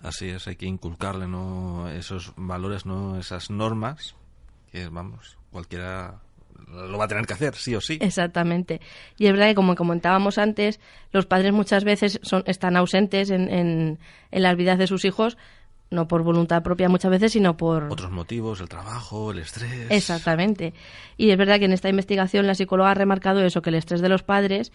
Así 0.00 0.30
es, 0.30 0.48
hay 0.48 0.56
que 0.56 0.64
inculcarle 0.64 1.28
¿no? 1.28 1.90
esos 1.90 2.32
valores, 2.36 2.86
no 2.86 3.18
esas 3.18 3.50
normas, 3.50 4.14
que 4.72 4.88
vamos, 4.88 5.36
cualquiera 5.50 6.14
lo 6.68 6.98
va 6.98 7.04
a 7.04 7.08
tener 7.08 7.26
que 7.26 7.32
hacer, 7.34 7.54
sí 7.54 7.74
o 7.74 7.80
sí. 7.80 7.98
Exactamente. 8.00 8.80
Y 9.18 9.26
es 9.26 9.32
verdad 9.32 9.48
que, 9.48 9.54
como 9.54 9.74
comentábamos 9.74 10.38
antes, 10.38 10.80
los 11.12 11.26
padres 11.26 11.52
muchas 11.52 11.84
veces 11.84 12.20
son, 12.22 12.42
están 12.46 12.76
ausentes 12.76 13.30
en, 13.30 13.48
en, 13.52 13.98
en 14.30 14.42
las 14.42 14.56
vidas 14.56 14.78
de 14.78 14.86
sus 14.86 15.04
hijos, 15.04 15.36
no 15.90 16.08
por 16.08 16.22
voluntad 16.22 16.62
propia 16.62 16.88
muchas 16.88 17.10
veces, 17.10 17.32
sino 17.32 17.56
por, 17.56 17.84
Otros 17.92 18.10
motivos, 18.10 18.60
el 18.60 18.68
trabajo, 18.68 19.30
el 19.30 19.38
estrés. 19.38 19.86
Exactamente. 19.90 20.72
Y 21.16 21.30
es 21.30 21.36
verdad 21.36 21.58
que 21.58 21.66
en 21.66 21.72
esta 21.72 21.88
investigación 21.88 22.46
la 22.46 22.54
psicóloga 22.54 22.90
ha 22.90 22.94
remarcado 22.94 23.44
eso, 23.44 23.62
que 23.62 23.70
el 23.70 23.76
estrés 23.76 24.00
de 24.00 24.08
los 24.08 24.22
padres, 24.22 24.72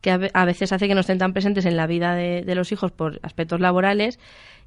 que 0.00 0.10
a 0.10 0.16
ve- 0.16 0.30
a 0.32 0.44
veces 0.44 0.72
hace 0.72 0.88
que 0.88 0.94
no 0.94 1.00
estén 1.00 1.18
tan 1.18 1.32
presentes 1.32 1.66
en 1.66 1.76
la 1.76 1.86
vida 1.86 2.14
de, 2.14 2.42
de 2.42 2.54
los 2.54 2.72
hijos 2.72 2.90
por 2.92 3.20
aspectos 3.22 3.60
laborales, 3.60 4.18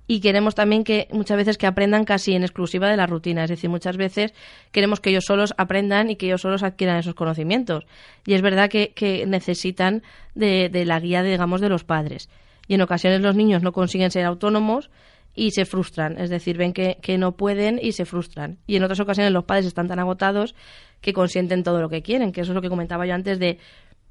y 0.07 0.19
queremos 0.19 0.55
también 0.55 0.83
que 0.83 1.07
muchas 1.11 1.37
veces 1.37 1.57
que 1.57 1.67
aprendan 1.67 2.05
casi 2.05 2.33
en 2.33 2.43
exclusiva 2.43 2.89
de 2.89 2.97
la 2.97 3.07
rutina. 3.07 3.43
Es 3.43 3.49
decir, 3.49 3.69
muchas 3.69 3.97
veces 3.97 4.33
queremos 4.71 4.99
que 4.99 5.09
ellos 5.09 5.25
solos 5.25 5.53
aprendan 5.57 6.09
y 6.09 6.15
que 6.15 6.27
ellos 6.27 6.41
solos 6.41 6.63
adquieran 6.63 6.97
esos 6.97 7.15
conocimientos. 7.15 7.85
Y 8.25 8.33
es 8.33 8.41
verdad 8.41 8.69
que, 8.69 8.93
que 8.93 9.25
necesitan 9.25 10.03
de, 10.35 10.69
de 10.69 10.85
la 10.85 10.99
guía, 10.99 11.23
digamos, 11.23 11.61
de 11.61 11.69
los 11.69 11.83
padres. 11.83 12.29
Y 12.67 12.75
en 12.75 12.81
ocasiones 12.81 13.21
los 13.21 13.35
niños 13.35 13.63
no 13.63 13.71
consiguen 13.71 14.11
ser 14.11 14.25
autónomos 14.25 14.89
y 15.35 15.51
se 15.51 15.65
frustran, 15.65 16.17
es 16.17 16.29
decir, 16.29 16.57
ven 16.57 16.71
que, 16.71 16.97
que 17.01 17.17
no 17.17 17.33
pueden 17.33 17.77
y 17.81 17.91
se 17.91 18.05
frustran. 18.05 18.57
Y 18.67 18.77
en 18.77 18.83
otras 18.83 19.01
ocasiones 19.01 19.33
los 19.33 19.43
padres 19.43 19.65
están 19.65 19.87
tan 19.87 19.99
agotados 19.99 20.55
que 21.01 21.13
consienten 21.13 21.63
todo 21.63 21.81
lo 21.81 21.89
que 21.89 22.01
quieren, 22.01 22.31
que 22.31 22.41
eso 22.41 22.53
es 22.53 22.55
lo 22.55 22.61
que 22.61 22.69
comentaba 22.69 23.05
yo 23.05 23.13
antes 23.13 23.37
de 23.37 23.59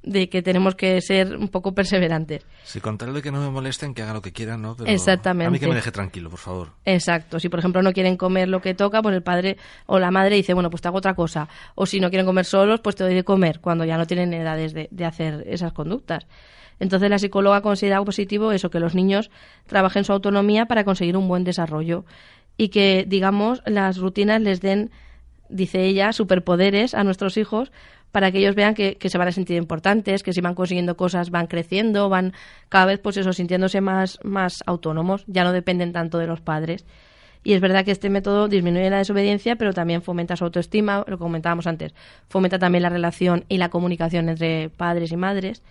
de 0.05 0.29
que 0.29 0.43
tenemos 0.43 0.75
que 0.75 1.01
ser 1.01 1.37
un 1.37 1.49
poco 1.49 1.75
perseverantes. 1.75 2.47
Si 2.63 2.81
con 2.81 2.99
tal 2.99 3.15
de 3.15 3.23
que 3.23 3.31
no 3.31 3.41
me 3.41 3.51
molesten, 3.51 3.95
que 3.95 4.03
haga 4.03 4.13
lo 4.13 4.23
que 4.23 4.33
quieran, 4.33 4.63
¿no? 4.63 4.77
Pero 4.77 4.91
Exactamente. 4.91 5.49
A 5.49 5.51
mí 5.51 5.59
que 5.59 5.67
me 5.67 5.75
deje 5.75 5.91
tranquilo, 5.91 6.31
por 6.31 6.39
favor. 6.39 6.69
Exacto. 6.85 7.41
Si, 7.41 7.49
por 7.49 7.59
ejemplo, 7.59 7.83
no 7.83 7.93
quieren 7.93 8.17
comer 8.17 8.49
lo 8.49 8.61
que 8.61 8.75
toca, 8.75 9.03
pues 9.03 9.15
el 9.15 9.23
padre 9.23 9.57
o 9.87 9.99
la 9.99 10.11
madre 10.11 10.37
dice, 10.37 10.55
bueno, 10.55 10.71
pues 10.71 10.83
te 10.83 10.89
hago 10.89 10.99
otra 10.99 11.15
cosa. 11.15 11.49
O 11.75 11.87
si 11.87 12.01
no 12.01 12.11
quieren 12.11 12.27
comer 12.27 12.45
solos, 12.45 12.81
pues 12.81 12.97
te 12.97 13.05
doy 13.05 13.15
de 13.15 13.25
comer, 13.25 13.61
cuando 13.61 13.85
ya 13.85 13.97
no 13.97 14.07
tienen 14.07 14.33
edades 14.35 14.75
de, 14.75 14.89
de 14.91 15.05
hacer 15.05 15.45
esas 15.47 15.73
conductas. 15.73 16.27
Entonces 16.81 17.09
la 17.09 17.19
psicóloga 17.19 17.61
considera 17.63 18.03
positivo 18.05 18.53
eso, 18.53 18.71
que 18.71 18.81
los 18.81 18.95
niños 18.95 19.31
trabajen 19.67 20.05
su 20.05 20.13
autonomía 20.13 20.67
para 20.67 20.85
conseguir 20.85 21.17
un 21.17 21.29
buen 21.29 21.45
desarrollo 21.45 22.05
y 22.57 22.69
que, 22.69 23.05
digamos, 23.07 23.63
las 23.67 23.99
rutinas 23.99 24.41
les 24.41 24.61
den, 24.61 24.91
dice 25.49 25.85
ella, 25.85 26.13
superpoderes 26.13 26.95
a 26.95 27.05
nuestros 27.05 27.37
hijos 27.37 27.73
para 28.15 28.31
que 28.31 28.39
ellos 28.39 28.55
vean 28.55 28.75
que, 28.75 28.97
se 29.05 29.19
van 29.19 29.27
a 29.27 29.33
sentir 29.33 29.57
importantes, 29.57 30.23
que 30.23 30.33
si 30.33 30.41
van 30.41 30.55
consiguiendo 30.55 30.97
cosas 30.97 31.31
van 31.31 31.49
creciendo, 31.49 32.09
van 32.09 32.33
cada 32.69 32.87
vez 32.87 33.01
pues 33.01 33.17
eso, 33.17 33.33
sintiéndose 33.33 33.81
más, 33.81 34.21
más 34.23 34.63
autónomos, 34.67 35.25
ya 35.27 35.43
no 35.43 35.51
dependen 35.51 35.93
tanto 35.93 36.19
de 36.19 36.29
los 36.29 36.41
padres. 36.41 36.87
Y 37.43 37.55
es 37.55 37.61
verdad 37.61 37.85
que 37.85 37.91
este 37.91 38.11
método 38.11 38.47
disminuye 38.47 38.89
la 38.89 38.99
desobediencia, 38.99 39.57
pero 39.57 39.73
también 39.73 40.01
fomenta 40.01 40.37
su 40.37 40.45
autoestima, 40.45 40.99
lo 41.09 41.19
que 41.19 41.25
comentábamos 41.25 41.67
antes, 41.67 41.93
fomenta 42.29 42.61
también 42.61 42.83
la 42.83 42.89
relación 42.89 43.47
y 43.49 43.59
la 43.59 43.69
comunicación 43.69 44.29
entre 44.29 44.69
padres 44.69 45.11
y 45.11 45.17
madres. 45.17 45.65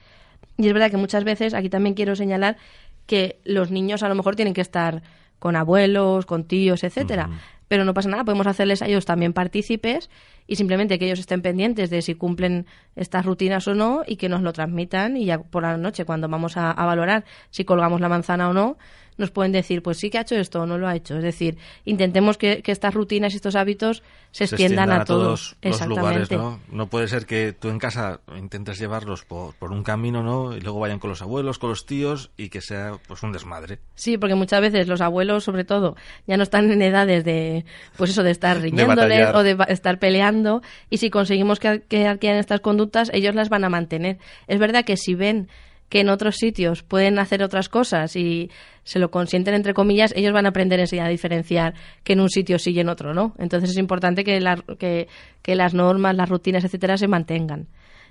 Y 0.57 0.67
es 0.67 0.73
verdad 0.73 0.91
que 0.91 0.97
muchas 0.97 1.23
veces, 1.23 1.53
aquí 1.53 1.69
también 1.69 1.95
quiero 1.95 2.13
señalar 2.13 2.57
que 3.05 3.39
los 3.45 3.71
niños 3.71 4.03
a 4.03 4.09
lo 4.09 4.15
mejor 4.15 4.35
tienen 4.35 4.53
que 4.53 4.59
estar 4.59 5.01
con 5.39 5.55
abuelos, 5.55 6.25
con 6.25 6.43
tíos, 6.43 6.83
etcétera. 6.83 7.29
Pero 7.73 7.85
no 7.85 7.95
pasa 7.95 8.07
nada, 8.07 8.23
podemos 8.23 8.45
hacerles 8.45 8.83
a 8.83 8.85
ellos 8.85 9.03
también 9.03 9.33
partícipes 9.33 10.11
y 10.45 10.57
simplemente 10.57 10.99
que 10.99 11.05
ellos 11.05 11.17
estén 11.17 11.41
pendientes 11.41 11.89
de 11.89 12.03
si 12.03 12.13
cumplen 12.13 12.67
estas 12.95 13.25
rutinas 13.25 13.67
o 13.67 13.73
no 13.73 14.03
y 14.05 14.17
que 14.17 14.29
nos 14.29 14.43
lo 14.43 14.53
transmitan 14.53 15.17
y 15.17 15.25
ya 15.25 15.39
por 15.39 15.63
la 15.63 15.75
noche 15.75 16.05
cuando 16.05 16.29
vamos 16.29 16.55
a, 16.55 16.69
a 16.69 16.85
valorar 16.85 17.25
si 17.49 17.65
colgamos 17.65 17.99
la 17.99 18.09
manzana 18.09 18.47
o 18.47 18.53
no, 18.53 18.77
nos 19.17 19.31
pueden 19.31 19.51
decir, 19.51 19.81
pues 19.81 19.97
sí 19.97 20.09
que 20.09 20.17
ha 20.17 20.21
hecho 20.21 20.35
esto 20.35 20.61
o 20.61 20.65
no 20.65 20.77
lo 20.77 20.87
ha 20.87 20.95
hecho. 20.95 21.17
Es 21.17 21.23
decir, 21.23 21.57
intentemos 21.85 22.37
que, 22.37 22.61
que 22.61 22.71
estas 22.71 22.93
rutinas 22.93 23.33
y 23.33 23.37
estos 23.37 23.55
hábitos 23.55 24.03
se, 24.31 24.47
se 24.47 24.55
extiendan, 24.55 24.91
a, 24.91 25.01
a 25.01 25.05
todos, 25.05 25.55
todos. 25.61 25.79
los 25.79 25.89
lugares, 25.89 26.31
¿no? 26.31 26.59
No 26.71 26.87
puede 26.87 27.07
ser 27.07 27.25
que 27.25 27.53
tú 27.53 27.69
en 27.69 27.79
casa 27.79 28.21
intentes 28.35 28.79
llevarlos 28.79 29.23
por, 29.23 29.53
por, 29.55 29.71
un 29.71 29.83
camino, 29.83 30.23
¿no? 30.23 30.55
Y 30.55 30.61
luego 30.61 30.79
vayan 30.79 30.99
con 30.99 31.09
los 31.09 31.21
abuelos, 31.21 31.59
con 31.59 31.69
los 31.69 31.85
tíos 31.85 32.31
y 32.37 32.49
que 32.49 32.61
sea 32.61 32.97
pues 33.07 33.21
un 33.23 33.31
desmadre. 33.31 33.79
Sí, 33.95 34.17
porque 34.17 34.35
muchas 34.35 34.61
veces 34.61 34.87
los 34.87 35.01
abuelos, 35.01 35.43
sobre 35.43 35.63
todo, 35.63 35.95
ya 36.25 36.37
no 36.37 36.43
están 36.43 36.71
en 36.71 36.81
edades 36.81 37.23
de, 37.23 37.65
pues 37.97 38.09
eso, 38.09 38.23
de 38.23 38.31
estar 38.31 38.57
riñéndoles 38.61 39.33
de 39.33 39.37
o 39.37 39.43
de 39.43 39.57
estar 39.69 39.99
peleando 39.99 40.61
y 40.89 40.97
si 40.97 41.09
conseguimos 41.09 41.59
que, 41.59 41.81
que 41.87 42.07
adquieran 42.07 42.39
estas 42.39 42.61
conductas, 42.61 43.11
ellos 43.13 43.35
las 43.35 43.49
van 43.49 43.63
a 43.63 43.69
mantener. 43.69 44.17
Es 44.47 44.59
verdad 44.59 44.83
que 44.85 44.97
si 44.97 45.13
ven 45.15 45.47
que 45.93 45.99
en 45.99 46.09
otros 46.09 46.37
sitios 46.37 46.81
pueden 46.81 47.19
hacer 47.19 47.43
otras 47.43 47.69
cosas 47.69 48.15
y 48.15 48.49
se 48.83 48.97
lo 48.97 49.11
consienten 49.11 49.53
entre 49.53 49.75
comillas, 49.75 50.11
ellos 50.15 50.33
van 50.33 50.47
a 50.47 50.49
aprender 50.49 50.79
enseguida 50.79 51.05
a 51.05 51.09
diferenciar 51.09 51.75
que 52.03 52.13
en 52.13 52.19
un 52.19 52.29
sitio 52.29 52.57
sí 52.57 52.71
y 52.71 52.79
en 52.79 52.89
otro 52.89 53.13
no. 53.13 53.35
Entonces 53.37 53.69
es 53.69 53.77
importante 53.77 54.23
que, 54.23 54.41
la, 54.41 54.55
que, 54.79 55.07
que 55.43 55.53
las 55.53 55.75
normas, 55.75 56.15
las 56.15 56.29
rutinas, 56.29 56.63
etcétera, 56.63 56.97
se 56.97 57.07
mantengan. 57.07 57.67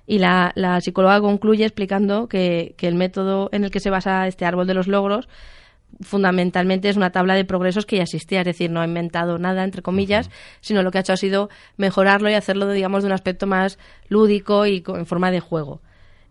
Y 0.06 0.20
la, 0.20 0.52
la 0.54 0.80
psicóloga 0.80 1.20
concluye 1.20 1.64
explicando 1.64 2.28
que, 2.28 2.76
que 2.78 2.86
el 2.86 2.94
método 2.94 3.48
en 3.50 3.64
el 3.64 3.72
que 3.72 3.80
se 3.80 3.90
basa 3.90 4.28
este 4.28 4.44
árbol 4.44 4.68
de 4.68 4.74
los 4.74 4.86
logros 4.86 5.28
fundamentalmente 6.02 6.88
es 6.88 6.96
una 6.96 7.10
tabla 7.10 7.34
de 7.34 7.44
progresos 7.44 7.84
que 7.84 7.96
ya 7.96 8.04
existía, 8.04 8.42
es 8.42 8.46
decir, 8.46 8.70
no 8.70 8.80
ha 8.80 8.86
inventado 8.86 9.38
nada, 9.38 9.64
entre 9.64 9.82
comillas, 9.82 10.28
uh 10.28 10.30
-huh. 10.30 10.58
sino 10.60 10.82
lo 10.84 10.92
que 10.92 10.98
ha 10.98 11.00
hecho 11.00 11.14
ha 11.14 11.16
sido 11.16 11.48
mejorarlo 11.76 12.30
y 12.30 12.34
hacerlo, 12.34 12.70
digamos, 12.70 13.02
de 13.02 13.08
un 13.08 13.12
aspecto 13.12 13.48
más 13.48 13.76
lúdico 14.08 14.66
y 14.66 14.84
en 14.86 15.04
forma 15.04 15.32
de 15.32 15.40
juego 15.40 15.80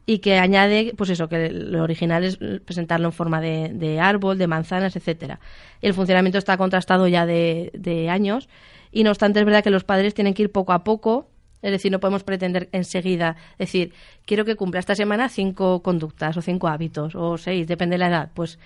y 0.05 0.19
que 0.19 0.37
añade, 0.37 0.93
pues 0.97 1.09
eso, 1.09 1.29
que 1.29 1.49
lo 1.51 1.83
original 1.83 2.23
es 2.23 2.37
presentarlo 2.65 3.07
en 3.07 3.13
forma 3.13 3.39
de, 3.39 3.69
de 3.73 3.99
árbol, 3.99 4.37
de 4.37 4.47
manzanas, 4.47 4.95
etcétera. 4.95 5.39
El 5.81 5.93
funcionamiento 5.93 6.37
está 6.37 6.57
contrastado 6.57 7.07
ya 7.07 7.25
de, 7.25 7.71
de, 7.73 8.09
años 8.09 8.49
y 8.91 9.03
no 9.03 9.11
obstante 9.11 9.39
es 9.39 9.45
verdad 9.45 9.63
que 9.63 9.69
los 9.69 9.83
padres 9.83 10.13
tienen 10.13 10.33
que 10.33 10.43
ir 10.43 10.51
poco 10.51 10.73
a 10.73 10.83
poco, 10.83 11.29
es 11.61 11.71
decir, 11.71 11.91
no 11.91 11.99
podemos 11.99 12.23
pretender 12.23 12.69
enseguida 12.71 13.35
decir, 13.59 13.93
quiero 14.25 14.45
que 14.45 14.55
cumpla 14.55 14.79
esta 14.79 14.95
semana 14.95 15.29
cinco 15.29 15.83
conductas 15.83 16.35
o 16.35 16.41
cinco 16.41 16.67
hábitos 16.67 17.13
o 17.15 17.37
seis, 17.37 17.67
depende 17.67 17.93
de 17.93 17.99
la 17.99 18.07
edad, 18.07 18.31
pues 18.33 18.57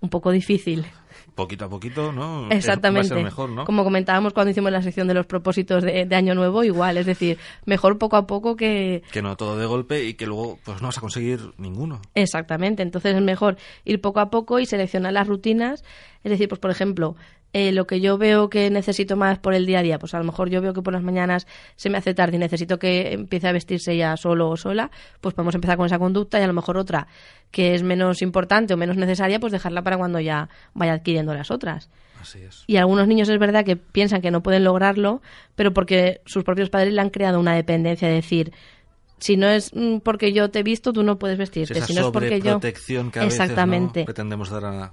un 0.00 0.10
poco 0.10 0.30
difícil. 0.30 0.86
Poquito 1.34 1.66
a 1.66 1.68
poquito, 1.68 2.12
¿no? 2.12 2.50
Exactamente. 2.50 3.10
Va 3.10 3.14
a 3.14 3.16
ser 3.18 3.24
mejor, 3.24 3.50
¿no? 3.50 3.64
Como 3.64 3.84
comentábamos 3.84 4.32
cuando 4.32 4.50
hicimos 4.50 4.72
la 4.72 4.82
sección 4.82 5.06
de 5.06 5.14
los 5.14 5.26
propósitos 5.26 5.84
de, 5.84 6.04
de, 6.04 6.16
Año 6.16 6.34
Nuevo, 6.34 6.64
igual, 6.64 6.96
es 6.96 7.06
decir, 7.06 7.38
mejor 7.64 7.96
poco 7.96 8.16
a 8.16 8.26
poco 8.26 8.56
que... 8.56 9.02
Que 9.12 9.22
no 9.22 9.36
todo 9.36 9.56
de 9.56 9.66
golpe 9.66 10.04
y 10.04 10.14
que 10.14 10.26
luego 10.26 10.58
pues 10.64 10.82
no 10.82 10.88
vas 10.88 10.98
a 10.98 11.00
conseguir 11.00 11.38
ninguno. 11.56 12.00
Exactamente, 12.14 12.82
entonces 12.82 13.14
es 13.14 13.22
mejor 13.22 13.56
ir 13.84 14.00
poco 14.00 14.18
a 14.18 14.30
poco 14.30 14.58
y 14.58 14.66
seleccionar 14.66 15.12
las 15.12 15.28
rutinas, 15.28 15.84
es 16.24 16.30
decir, 16.30 16.48
pues 16.48 16.60
por 16.60 16.72
ejemplo, 16.72 17.14
eh, 17.52 17.72
lo 17.72 17.86
que 17.86 18.00
yo 18.00 18.18
veo 18.18 18.50
que 18.50 18.70
necesito 18.70 19.16
más 19.16 19.38
por 19.38 19.54
el 19.54 19.64
día 19.64 19.78
a 19.78 19.82
día, 19.82 19.98
pues 19.98 20.12
a 20.14 20.18
lo 20.18 20.24
mejor 20.24 20.50
yo 20.50 20.60
veo 20.60 20.74
que 20.74 20.82
por 20.82 20.92
las 20.92 21.02
mañanas 21.02 21.46
se 21.76 21.88
me 21.88 21.96
hace 21.96 22.12
tarde 22.14 22.36
y 22.36 22.38
necesito 22.38 22.78
que 22.78 23.12
empiece 23.12 23.48
a 23.48 23.52
vestirse 23.52 23.96
ya 23.96 24.16
solo 24.16 24.50
o 24.50 24.56
sola, 24.56 24.90
pues 25.20 25.34
podemos 25.34 25.54
empezar 25.54 25.76
con 25.76 25.86
esa 25.86 25.98
conducta 25.98 26.38
y 26.38 26.42
a 26.42 26.46
lo 26.46 26.52
mejor 26.52 26.76
otra 26.76 27.06
que 27.50 27.74
es 27.74 27.82
menos 27.82 28.20
importante 28.20 28.74
o 28.74 28.76
menos 28.76 28.96
necesaria, 28.96 29.40
pues 29.40 29.52
dejarla 29.52 29.82
para 29.82 29.96
cuando 29.96 30.20
ya 30.20 30.50
vaya 30.74 30.92
adquiriendo 30.92 31.32
las 31.34 31.50
otras. 31.50 31.88
Así 32.20 32.40
es. 32.40 32.64
Y 32.66 32.76
algunos 32.76 33.06
niños 33.06 33.28
es 33.28 33.38
verdad 33.38 33.64
que 33.64 33.76
piensan 33.76 34.20
que 34.20 34.30
no 34.30 34.42
pueden 34.42 34.64
lograrlo, 34.64 35.22
pero 35.54 35.72
porque 35.72 36.20
sus 36.26 36.44
propios 36.44 36.68
padres 36.68 36.92
le 36.92 37.00
han 37.00 37.10
creado 37.10 37.40
una 37.40 37.54
dependencia, 37.54 38.08
de 38.08 38.14
decir, 38.14 38.52
si 39.18 39.36
no 39.36 39.48
es 39.48 39.72
porque 40.02 40.32
yo 40.32 40.50
te 40.50 40.60
he 40.60 40.62
visto, 40.62 40.92
tú 40.92 41.02
no 41.02 41.18
puedes 41.18 41.38
vestirte. 41.38 41.74
Si, 41.74 41.78
esa 41.78 41.86
si 41.86 41.94
no 41.94 42.06
es 42.06 42.12
porque 42.12 42.40
yo. 42.40 42.60
que 42.60 43.20
a 43.20 43.24
Exactamente. 43.24 44.00
Veces, 44.00 44.02
¿no? 44.02 44.06
pretendemos 44.06 44.50
dar 44.50 44.64
a, 44.64 44.92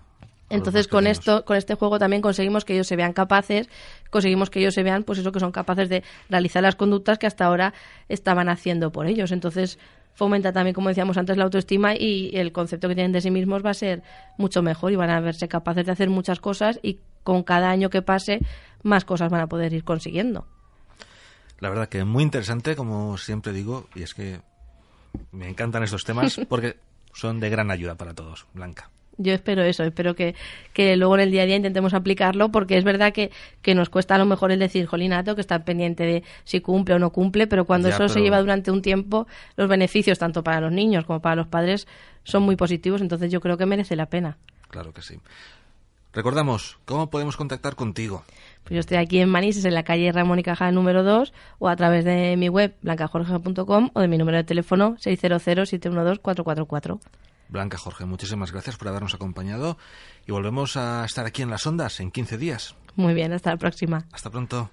entonces 0.56 0.88
con 0.88 1.08
esto, 1.08 1.46
con 1.46 1.58
este 1.58 1.76
juego 1.76 2.00
también 2.00 2.22
conseguimos 2.22 2.65
que 2.65 2.74
ellos 2.74 2.88
se 2.88 2.96
vean 2.96 3.13
capaces, 3.13 3.70
conseguimos 4.10 4.50
que 4.50 4.60
ellos 4.60 4.74
se 4.74 4.84
vean, 4.84 5.04
pues 5.04 5.20
eso 5.20 5.32
que 5.32 5.39
son 5.39 5.52
capaces 5.52 5.89
de 5.89 6.04
realizar 6.30 6.63
las 6.63 6.76
conductas 6.76 7.18
que 7.18 7.28
hasta 7.28 7.46
ahora 7.46 7.74
estaban 8.10 8.50
haciendo 8.50 8.91
por 8.91 9.08
ellos. 9.08 9.32
Entonces 9.32 9.78
fomenta 10.13 10.52
también, 10.54 10.74
como 10.74 10.89
decíamos 10.89 11.18
antes, 11.18 11.38
la 11.38 11.44
autoestima 11.44 11.96
y 11.96 12.32
el 12.34 12.52
concepto 12.52 12.88
que 12.88 12.96
tienen 12.96 13.12
de 13.12 13.22
sí 13.22 13.32
mismos 13.32 13.63
va 13.63 13.72
a 13.72 13.76
ser 13.76 14.02
mucho 14.38 14.62
mejor 14.62 14.91
y 14.91 14.96
van 14.96 15.10
a 15.10 15.20
verse 15.20 15.48
capaces 15.48 15.86
de 15.86 15.91
hacer 15.91 16.10
muchas 16.10 16.39
cosas 16.39 16.80
y 16.82 17.00
con 17.24 17.44
cada 17.44 17.70
año 17.70 17.89
que 17.89 18.02
pase 18.02 18.39
más 18.84 19.06
cosas 19.06 19.30
van 19.30 19.41
a 19.41 19.48
poder 19.48 19.74
ir 19.74 19.84
consiguiendo. 19.84 20.48
La 21.60 21.70
verdad 21.70 21.89
que 21.89 22.04
muy 22.04 22.24
interesante, 22.24 22.76
como 22.76 23.18
siempre 23.18 23.54
digo, 23.54 23.88
y 23.96 24.04
es 24.04 24.13
que 24.13 24.41
me 25.32 25.50
encantan 25.50 25.84
estos 25.84 26.04
temas 26.04 26.39
porque 26.50 26.78
son 27.13 27.39
de 27.39 27.50
gran 27.50 27.72
ayuda 27.72 27.96
para 27.96 28.13
todos, 28.13 28.46
Blanca. 28.54 28.89
Yo 29.17 29.34
espero 29.34 29.63
eso, 29.63 29.84
espero 29.84 30.15
que, 30.15 30.36
que 30.73 30.95
luego 30.97 31.15
en 31.15 31.21
el 31.21 31.32
día 31.32 31.43
a 31.43 31.45
día 31.45 31.56
intentemos 31.56 31.93
aplicarlo, 31.93 32.51
porque 32.51 32.78
es 32.78 32.84
verdad 32.84 33.13
que, 33.13 33.32
que 33.62 33.75
nos 33.75 33.89
cuesta 33.89 34.15
a 34.15 34.17
lo 34.17 34.25
mejor 34.25 34.51
el 34.51 34.60
decir, 34.60 34.86
jolina, 34.86 35.23
tengo 35.23 35.36
que 35.36 35.41
estar 35.41 35.63
pendiente 35.63 36.06
de 36.06 36.23
si 36.43 36.62
cumple 36.62 36.95
o 36.95 36.99
no 36.99 37.12
cumple, 37.12 37.47
pero 37.47 37.65
cuando 37.65 37.88
ya, 37.88 37.95
eso 37.95 38.04
pero... 38.04 38.13
se 38.13 38.21
lleva 38.21 38.39
durante 38.39 38.71
un 38.71 38.82
tiempo, 38.82 39.28
los 39.56 39.69
beneficios, 39.69 40.19
tanto 40.19 40.43
para 40.43 40.62
los 40.62 40.71
niños 40.71 41.06
como 41.06 41.21
para 41.21 41.36
los 41.36 41.47
padres, 41.47 41.88
son 42.23 42.43
muy 42.43 42.56
positivos, 42.56 43.01
entonces 43.01 43.32
yo 43.32 43.39
creo 43.39 43.58
que 43.58 43.65
merece 43.65 43.95
la 43.95 44.08
pena. 44.08 44.38
Claro 44.69 44.93
que 44.93 45.01
sí. 45.01 45.19
Recordamos, 46.15 46.80
¿cómo 46.86 47.10
podemos 47.10 47.36
contactar 47.36 47.75
contigo? 47.75 48.23
Pues 48.63 48.75
yo 48.75 48.80
estoy 48.80 48.97
aquí 48.97 49.19
en 49.19 49.30
Manises, 49.30 49.65
en 49.65 49.73
la 49.73 49.84
calle 49.84 50.13
Ramón 50.13 50.39
y 50.39 50.43
Cajal 50.43 50.73
número 50.73 51.04
2, 51.04 51.34
o 51.60 51.67
a 51.67 51.75
través 51.75 52.06
de 52.06 52.38
mi 52.38 52.47
web, 52.47 52.73
blancajorge.com, 52.82 53.89
o 53.93 53.99
de 53.99 54.08
mi 54.08 54.17
número 54.17 54.38
de 54.38 54.45
teléfono, 54.45 54.95
600-712-444. 54.95 56.99
Blanca 57.49 57.77
Jorge, 57.77 58.05
muchísimas 58.05 58.51
gracias 58.51 58.77
por 58.77 58.88
habernos 58.88 59.13
acompañado 59.13 59.77
y 60.25 60.31
volvemos 60.31 60.77
a 60.77 61.05
estar 61.05 61.25
aquí 61.25 61.41
en 61.41 61.49
las 61.49 61.65
ondas 61.65 61.99
en 61.99 62.12
15 62.12 62.38
días. 62.38 62.75
Muy 62.95 63.13
bien, 63.13 63.34
hasta 63.34 63.51
la 63.51 63.58
próxima. 63.58 64.05
Hasta 64.12 64.29
pronto. 64.29 64.69